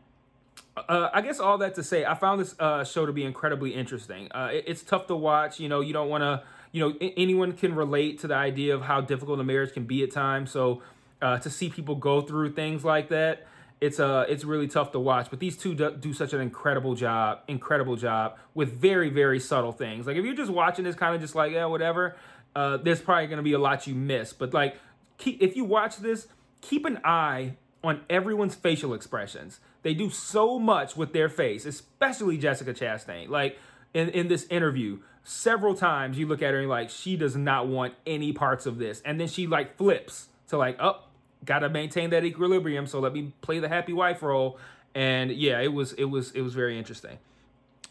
uh, 0.75 1.09
I 1.13 1.21
guess 1.21 1.39
all 1.39 1.57
that 1.59 1.75
to 1.75 1.83
say, 1.83 2.05
I 2.05 2.13
found 2.13 2.39
this 2.41 2.55
uh, 2.59 2.83
show 2.83 3.05
to 3.05 3.11
be 3.11 3.23
incredibly 3.23 3.73
interesting. 3.73 4.29
Uh, 4.31 4.49
it, 4.51 4.65
it's 4.67 4.83
tough 4.83 5.07
to 5.07 5.15
watch. 5.15 5.59
You 5.59 5.69
know, 5.69 5.81
you 5.81 5.93
don't 5.93 6.09
want 6.09 6.23
to. 6.23 6.43
You 6.73 6.87
know, 6.87 6.95
I- 7.01 7.13
anyone 7.17 7.51
can 7.51 7.75
relate 7.75 8.19
to 8.19 8.27
the 8.27 8.35
idea 8.35 8.73
of 8.73 8.83
how 8.83 9.01
difficult 9.01 9.39
a 9.41 9.43
marriage 9.43 9.73
can 9.73 9.83
be 9.83 10.03
at 10.03 10.11
times. 10.11 10.51
So, 10.51 10.81
uh, 11.21 11.37
to 11.39 11.49
see 11.49 11.69
people 11.69 11.95
go 11.95 12.21
through 12.21 12.53
things 12.53 12.85
like 12.85 13.09
that, 13.09 13.45
it's 13.81 13.99
uh, 13.99 14.25
it's 14.29 14.45
really 14.45 14.67
tough 14.67 14.91
to 14.91 14.99
watch. 14.99 15.29
But 15.29 15.39
these 15.39 15.57
two 15.57 15.73
do, 15.73 15.91
do 15.91 16.13
such 16.13 16.33
an 16.33 16.39
incredible 16.39 16.93
job, 16.93 17.39
incredible 17.47 17.95
job 17.95 18.37
with 18.53 18.71
very, 18.79 19.09
very 19.09 19.39
subtle 19.39 19.71
things. 19.71 20.05
Like 20.07 20.15
if 20.15 20.23
you're 20.23 20.35
just 20.35 20.51
watching 20.51 20.85
this, 20.85 20.95
kind 20.95 21.15
of 21.15 21.19
just 21.19 21.35
like 21.35 21.51
yeah, 21.51 21.65
whatever. 21.65 22.15
Uh, 22.55 22.77
there's 22.77 23.01
probably 23.01 23.27
going 23.27 23.37
to 23.37 23.43
be 23.43 23.53
a 23.53 23.59
lot 23.59 23.87
you 23.87 23.95
miss. 23.95 24.33
But 24.33 24.53
like, 24.53 24.75
keep, 25.17 25.41
if 25.41 25.55
you 25.55 25.63
watch 25.63 25.97
this, 25.97 26.27
keep 26.59 26.85
an 26.85 26.99
eye 27.03 27.55
on 27.83 28.01
everyone's 28.09 28.55
facial 28.55 28.93
expressions. 28.93 29.59
They 29.83 29.93
do 29.93 30.09
so 30.09 30.59
much 30.59 30.95
with 30.95 31.13
their 31.13 31.29
face, 31.29 31.65
especially 31.65 32.37
Jessica 32.37 32.73
Chastain. 32.73 33.29
Like 33.29 33.57
in, 33.93 34.09
in 34.09 34.27
this 34.27 34.45
interview, 34.49 34.99
several 35.23 35.75
times 35.75 36.19
you 36.19 36.27
look 36.27 36.41
at 36.41 36.53
her 36.53 36.59
and 36.59 36.69
like, 36.69 36.89
she 36.89 37.15
does 37.15 37.35
not 37.35 37.67
want 37.67 37.93
any 38.05 38.33
parts 38.33 38.65
of 38.65 38.77
this. 38.77 39.01
And 39.05 39.19
then 39.19 39.27
she 39.27 39.47
like 39.47 39.77
flips 39.77 40.27
to 40.49 40.57
like, 40.57 40.77
oh, 40.79 40.99
gotta 41.45 41.69
maintain 41.69 42.09
that 42.11 42.23
equilibrium. 42.23 42.87
So 42.87 42.99
let 42.99 43.13
me 43.13 43.33
play 43.41 43.59
the 43.59 43.69
happy 43.69 43.93
wife 43.93 44.21
role. 44.21 44.57
And 44.93 45.31
yeah, 45.31 45.59
it 45.59 45.73
was 45.73 45.93
it 45.93 46.05
was 46.05 46.31
it 46.31 46.41
was 46.41 46.53
very 46.53 46.77
interesting. 46.77 47.17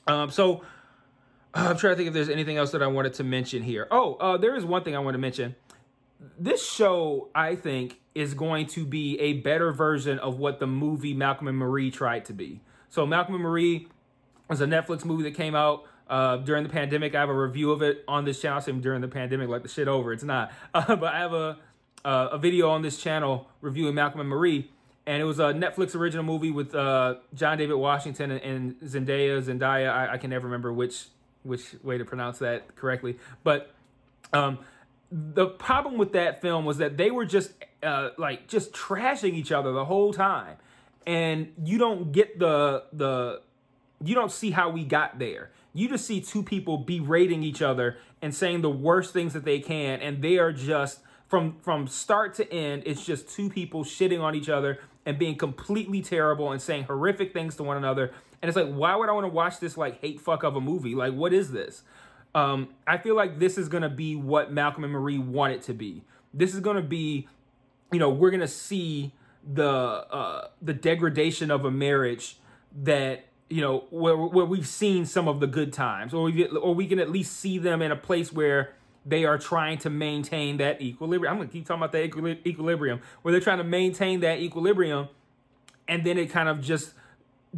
Um, 0.07 0.31
so 0.31 0.63
I'm 1.55 1.77
trying 1.77 1.93
to 1.93 1.97
think 1.97 2.09
if 2.09 2.15
there's 2.15 2.29
anything 2.29 2.57
else 2.57 2.71
that 2.73 2.83
I 2.83 2.87
wanted 2.87 3.15
to 3.15 3.25
mention 3.25 3.63
here. 3.63 3.89
Oh, 3.91 4.15
uh, 4.15 4.37
there 4.37 4.55
is 4.55 4.65
one 4.65 4.85
thing 4.85 4.95
I 4.95 5.01
want 5.01 5.15
to 5.15 5.19
mention. 5.19 5.57
This 6.39 6.69
show, 6.71 7.29
I 7.35 7.57
think, 7.57 7.99
is 8.15 8.35
going 8.35 8.67
to 8.69 8.85
be 8.85 9.19
a 9.19 9.35
better 9.35 9.73
version 9.73 10.19
of 10.19 10.39
what 10.39 10.61
the 10.61 10.67
movie 10.67 11.15
Malcolm 11.15 11.49
and 11.49 11.57
Marie 11.57 11.91
tried 11.91 12.27
to 12.27 12.33
be. 12.33 12.61
So, 12.89 13.07
Malcolm 13.07 13.35
and 13.35 13.43
Marie 13.43 13.89
was 14.49 14.61
a 14.61 14.67
Netflix 14.67 15.05
movie 15.05 15.23
that 15.25 15.35
came 15.35 15.55
out 15.55 15.85
uh, 16.09 16.37
during 16.39 16.63
the 16.63 16.69
pandemic. 16.69 17.15
I 17.15 17.21
have 17.21 17.31
a 17.31 17.35
review 17.35 17.71
of 17.73 17.83
it 17.83 18.05
on 18.07 18.25
this 18.25 18.41
channel. 18.41 18.63
I 18.65 18.71
during 18.81 19.01
the 19.01 19.09
pandemic, 19.09 19.49
like 19.49 19.63
the 19.63 19.69
shit 19.69 19.89
over. 19.89 20.13
It's 20.13 20.25
not, 20.25 20.53
uh, 20.75 20.97
but 20.97 21.15
I 21.15 21.19
have 21.21 21.33
a 21.33 21.59
uh, 22.05 22.29
a 22.33 22.39
video 22.39 22.71
on 22.71 22.83
this 22.83 22.99
channel 22.99 23.49
reviewing 23.61 23.95
Malcolm 23.95 24.21
and 24.21 24.29
Marie, 24.29 24.71
and 25.07 25.21
it 25.21 25.25
was 25.25 25.39
a 25.39 25.53
Netflix 25.53 25.95
original 25.95 26.25
movie 26.25 26.51
with 26.51 26.75
uh, 26.75 27.17
John 27.35 27.59
David 27.59 27.75
Washington 27.75 28.31
and, 28.31 28.43
and 28.43 28.81
Zendaya. 28.81 29.43
Zendaya, 29.43 29.91
I, 29.91 30.13
I 30.15 30.19
can 30.19 30.31
never 30.31 30.47
remember 30.47 30.73
which 30.73 31.07
which 31.43 31.75
way 31.83 31.97
to 31.97 32.05
pronounce 32.05 32.39
that 32.39 32.77
correctly, 32.77 33.19
but 33.43 33.75
um, 34.33 34.59
the 35.11 35.47
problem 35.47 35.97
with 35.99 36.13
that 36.13 36.41
film 36.41 36.65
was 36.65 36.79
that 36.79 36.97
they 36.97 37.11
were 37.11 37.25
just 37.25 37.53
uh, 37.83 38.11
like 38.19 38.47
just 38.47 38.73
trashing 38.73 39.35
each 39.35 39.53
other 39.53 39.73
the 39.73 39.85
whole 39.85 40.13
time, 40.13 40.57
and 41.07 41.53
you 41.65 41.79
don't 41.79 42.13
get 42.13 42.39
the 42.39 42.85
the 42.93 43.41
you 44.03 44.15
don't 44.15 44.33
see 44.33 44.51
how 44.51 44.71
we 44.71 44.85
got 44.85 45.19
there. 45.19 45.51
You 45.73 45.89
just 45.89 46.05
see 46.07 46.21
two 46.21 46.43
people 46.43 46.79
berating 46.79 47.43
each 47.43 47.63
other 47.63 47.99
and 48.23 48.35
saying 48.35 48.63
the 48.63 48.71
worst 48.71 49.13
things 49.13 49.33
that 49.35 49.45
they 49.45 49.61
can, 49.61 50.01
and 50.01 50.23
they 50.23 50.39
are 50.39 50.53
just 50.53 51.01
from 51.31 51.57
from 51.63 51.87
start 51.87 52.35
to 52.35 52.53
end. 52.53 52.83
It's 52.85 53.07
just 53.07 53.29
two 53.29 53.49
people 53.49 53.85
shitting 53.85 54.21
on 54.21 54.35
each 54.35 54.49
other 54.49 54.81
and 55.07 55.19
being 55.19 55.37
completely 55.37 56.03
terrible 56.03 56.51
and 56.53 56.61
saying 56.61 56.85
horrific 56.85 57.33
things 57.33 57.57
to 57.57 57.63
one 57.63 57.77
another. 57.77 58.13
And 58.43 58.49
it's 58.49 58.57
like, 58.57 58.71
why 58.71 58.97
would 58.97 59.09
I 59.09 59.13
want 59.13 59.25
to 59.25 59.33
watch 59.33 59.61
this 59.61 59.77
like 59.77 60.01
hate 60.01 60.21
fuck 60.21 60.43
of 60.43 60.57
a 60.57 60.61
movie? 60.61 60.95
Like, 60.95 61.15
what 61.15 61.33
is 61.33 61.53
this? 61.53 61.83
Um, 62.35 62.75
I 62.87 62.99
feel 62.99 63.15
like 63.15 63.39
this 63.39 63.57
is 63.57 63.69
gonna 63.69 63.89
be 63.89 64.17
what 64.17 64.53
Malcolm 64.53 64.85
and 64.85 64.93
Marie 64.93 65.19
want 65.19 65.55
it 65.55 65.63
to 65.63 65.73
be. 65.73 66.03
This 66.35 66.53
is 66.53 66.61
gonna 66.61 66.83
be, 66.83 67.29
you 67.93 68.01
know, 68.01 68.11
we're 68.11 68.31
gonna 68.31 68.49
see 68.49 69.13
the 69.55 69.69
uh, 69.69 70.49
the 70.61 70.75
degradation 70.75 71.51
of 71.51 71.65
a 71.65 71.71
marriage 71.71 72.39
that 72.83 73.25
you 73.49 73.61
know 73.61 73.85
where 73.91 74.17
where 74.17 74.45
we've 74.45 74.67
seen 74.67 75.07
some 75.07 75.29
of 75.29 75.39
the 75.39 75.47
good 75.47 75.73
times, 75.73 76.13
or 76.13 76.25
we 76.25 76.47
or 76.47 76.75
we 76.75 76.87
can 76.87 76.99
at 76.99 77.11
least 77.11 77.37
see 77.37 77.59
them 77.59 77.83
in 77.83 77.93
a 77.93 77.97
place 77.97 78.33
where 78.33 78.75
they 79.05 79.25
are 79.25 79.39
trying 79.39 79.79
to 79.79 79.91
maintain 79.91 80.59
that 80.59 80.81
equilibrium. 80.81 81.33
I'm 81.33 81.39
gonna 81.39 81.51
keep 81.51 81.67
talking 81.67 81.81
about 81.81 81.93
that 81.93 82.05
equilibrium, 82.47 83.01
where 83.23 83.33
they're 83.33 83.41
trying 83.41 83.59
to 83.59 83.65
maintain 83.65 84.21
that 84.21 84.41
equilibrium, 84.41 85.09
and 85.89 86.05
then 86.05 86.19
it 86.19 86.27
kind 86.27 86.49
of 86.49 86.61
just 86.61 86.93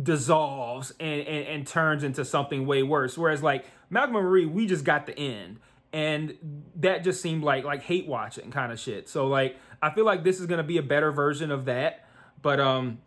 dissolves 0.01 0.93
and, 1.01 1.21
and, 1.27 1.47
and 1.47 1.67
turns 1.67 2.05
into 2.05 2.25
something 2.25 2.67
way 2.67 2.83
worse. 2.83 3.19
Whereas 3.19 3.43
like 3.43 3.67
Malcolm 3.91 4.17
and 4.17 4.25
Marie, 4.25 4.47
we 4.47 4.67
just 4.67 4.85
got 4.85 5.07
the 5.07 5.19
end. 5.19 5.59
And 5.93 6.71
that 6.77 7.05
just 7.05 7.21
seemed 7.21 7.45
like 7.45 7.65
like 7.65 7.83
hate 7.83 8.07
watching 8.07 8.51
kind 8.51 8.73
of 8.73 8.81
shit. 8.81 9.09
So 9.09 9.27
like 9.27 9.59
I 9.83 9.91
feel 9.91 10.07
like 10.07 10.25
this 10.25 10.41
is 10.41 10.47
gonna 10.47 10.63
be 10.63 10.79
a 10.79 10.83
better 10.83 11.13
version 11.13 11.51
of 11.51 11.67
that. 11.67 12.07
But 12.41 12.61
um 12.61 12.99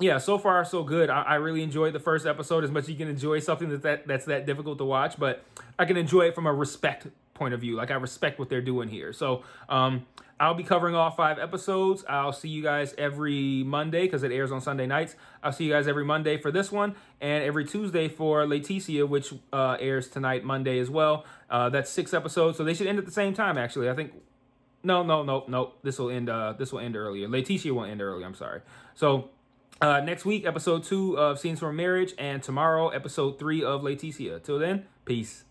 yeah, 0.00 0.18
so 0.18 0.38
far 0.38 0.64
so 0.64 0.82
good. 0.82 1.08
I, 1.10 1.22
I 1.22 1.34
really 1.36 1.62
enjoyed 1.62 1.92
the 1.92 2.00
first 2.00 2.26
episode 2.26 2.64
as 2.64 2.72
much 2.72 2.84
as 2.84 2.90
you 2.90 2.96
can 2.96 3.06
enjoy 3.06 3.38
something 3.38 3.68
that, 3.68 3.82
that 3.82 4.06
that's 4.08 4.24
that 4.24 4.46
difficult 4.46 4.78
to 4.78 4.84
watch, 4.84 5.16
but 5.16 5.44
I 5.78 5.84
can 5.84 5.96
enjoy 5.96 6.22
it 6.22 6.34
from 6.34 6.46
a 6.46 6.52
respect 6.52 7.06
point 7.34 7.54
of 7.54 7.60
view. 7.60 7.76
Like 7.76 7.90
I 7.90 7.94
respect 7.94 8.38
what 8.38 8.48
they're 8.48 8.62
doing 8.62 8.88
here. 8.88 9.12
So 9.12 9.44
um 9.68 10.06
I'll 10.40 10.54
be 10.54 10.64
covering 10.64 10.94
all 10.94 11.10
five 11.10 11.38
episodes. 11.38 12.04
I'll 12.08 12.32
see 12.32 12.48
you 12.48 12.62
guys 12.62 12.94
every 12.98 13.62
Monday 13.62 14.02
because 14.02 14.24
it 14.24 14.32
airs 14.32 14.50
on 14.50 14.60
Sunday 14.60 14.86
nights. 14.86 15.14
I'll 15.42 15.52
see 15.52 15.64
you 15.64 15.72
guys 15.72 15.86
every 15.86 16.04
Monday 16.04 16.38
for 16.38 16.50
this 16.50 16.72
one 16.72 16.96
and 17.20 17.44
every 17.44 17.64
Tuesday 17.64 18.08
for 18.08 18.44
Leticia, 18.44 19.08
which 19.08 19.32
uh, 19.52 19.76
airs 19.78 20.08
tonight, 20.08 20.44
Monday 20.44 20.80
as 20.80 20.90
well. 20.90 21.24
Uh, 21.48 21.68
that's 21.70 21.88
six 21.88 22.12
episodes, 22.12 22.58
so 22.58 22.64
they 22.64 22.74
should 22.74 22.88
end 22.88 22.98
at 22.98 23.04
the 23.04 23.12
same 23.12 23.32
time. 23.32 23.56
Actually, 23.56 23.88
I 23.88 23.94
think. 23.94 24.12
No, 24.82 25.02
no, 25.02 25.22
no, 25.22 25.44
no. 25.48 25.72
This 25.82 25.98
will 25.98 26.10
end. 26.10 26.28
Uh, 26.28 26.52
this 26.58 26.72
will 26.72 26.80
end 26.80 26.96
earlier. 26.96 27.28
Leticia 27.28 27.70
will 27.70 27.84
end 27.84 28.02
early. 28.02 28.24
I'm 28.24 28.34
sorry. 28.34 28.60
So 28.94 29.30
uh, 29.80 30.00
next 30.00 30.24
week, 30.24 30.44
episode 30.44 30.84
two 30.84 31.16
of 31.16 31.38
Scenes 31.38 31.60
from 31.60 31.76
Marriage, 31.76 32.12
and 32.18 32.42
tomorrow, 32.42 32.88
episode 32.88 33.38
three 33.38 33.62
of 33.62 33.82
Leticia. 33.82 34.42
Till 34.42 34.58
then, 34.58 34.84
peace. 35.04 35.44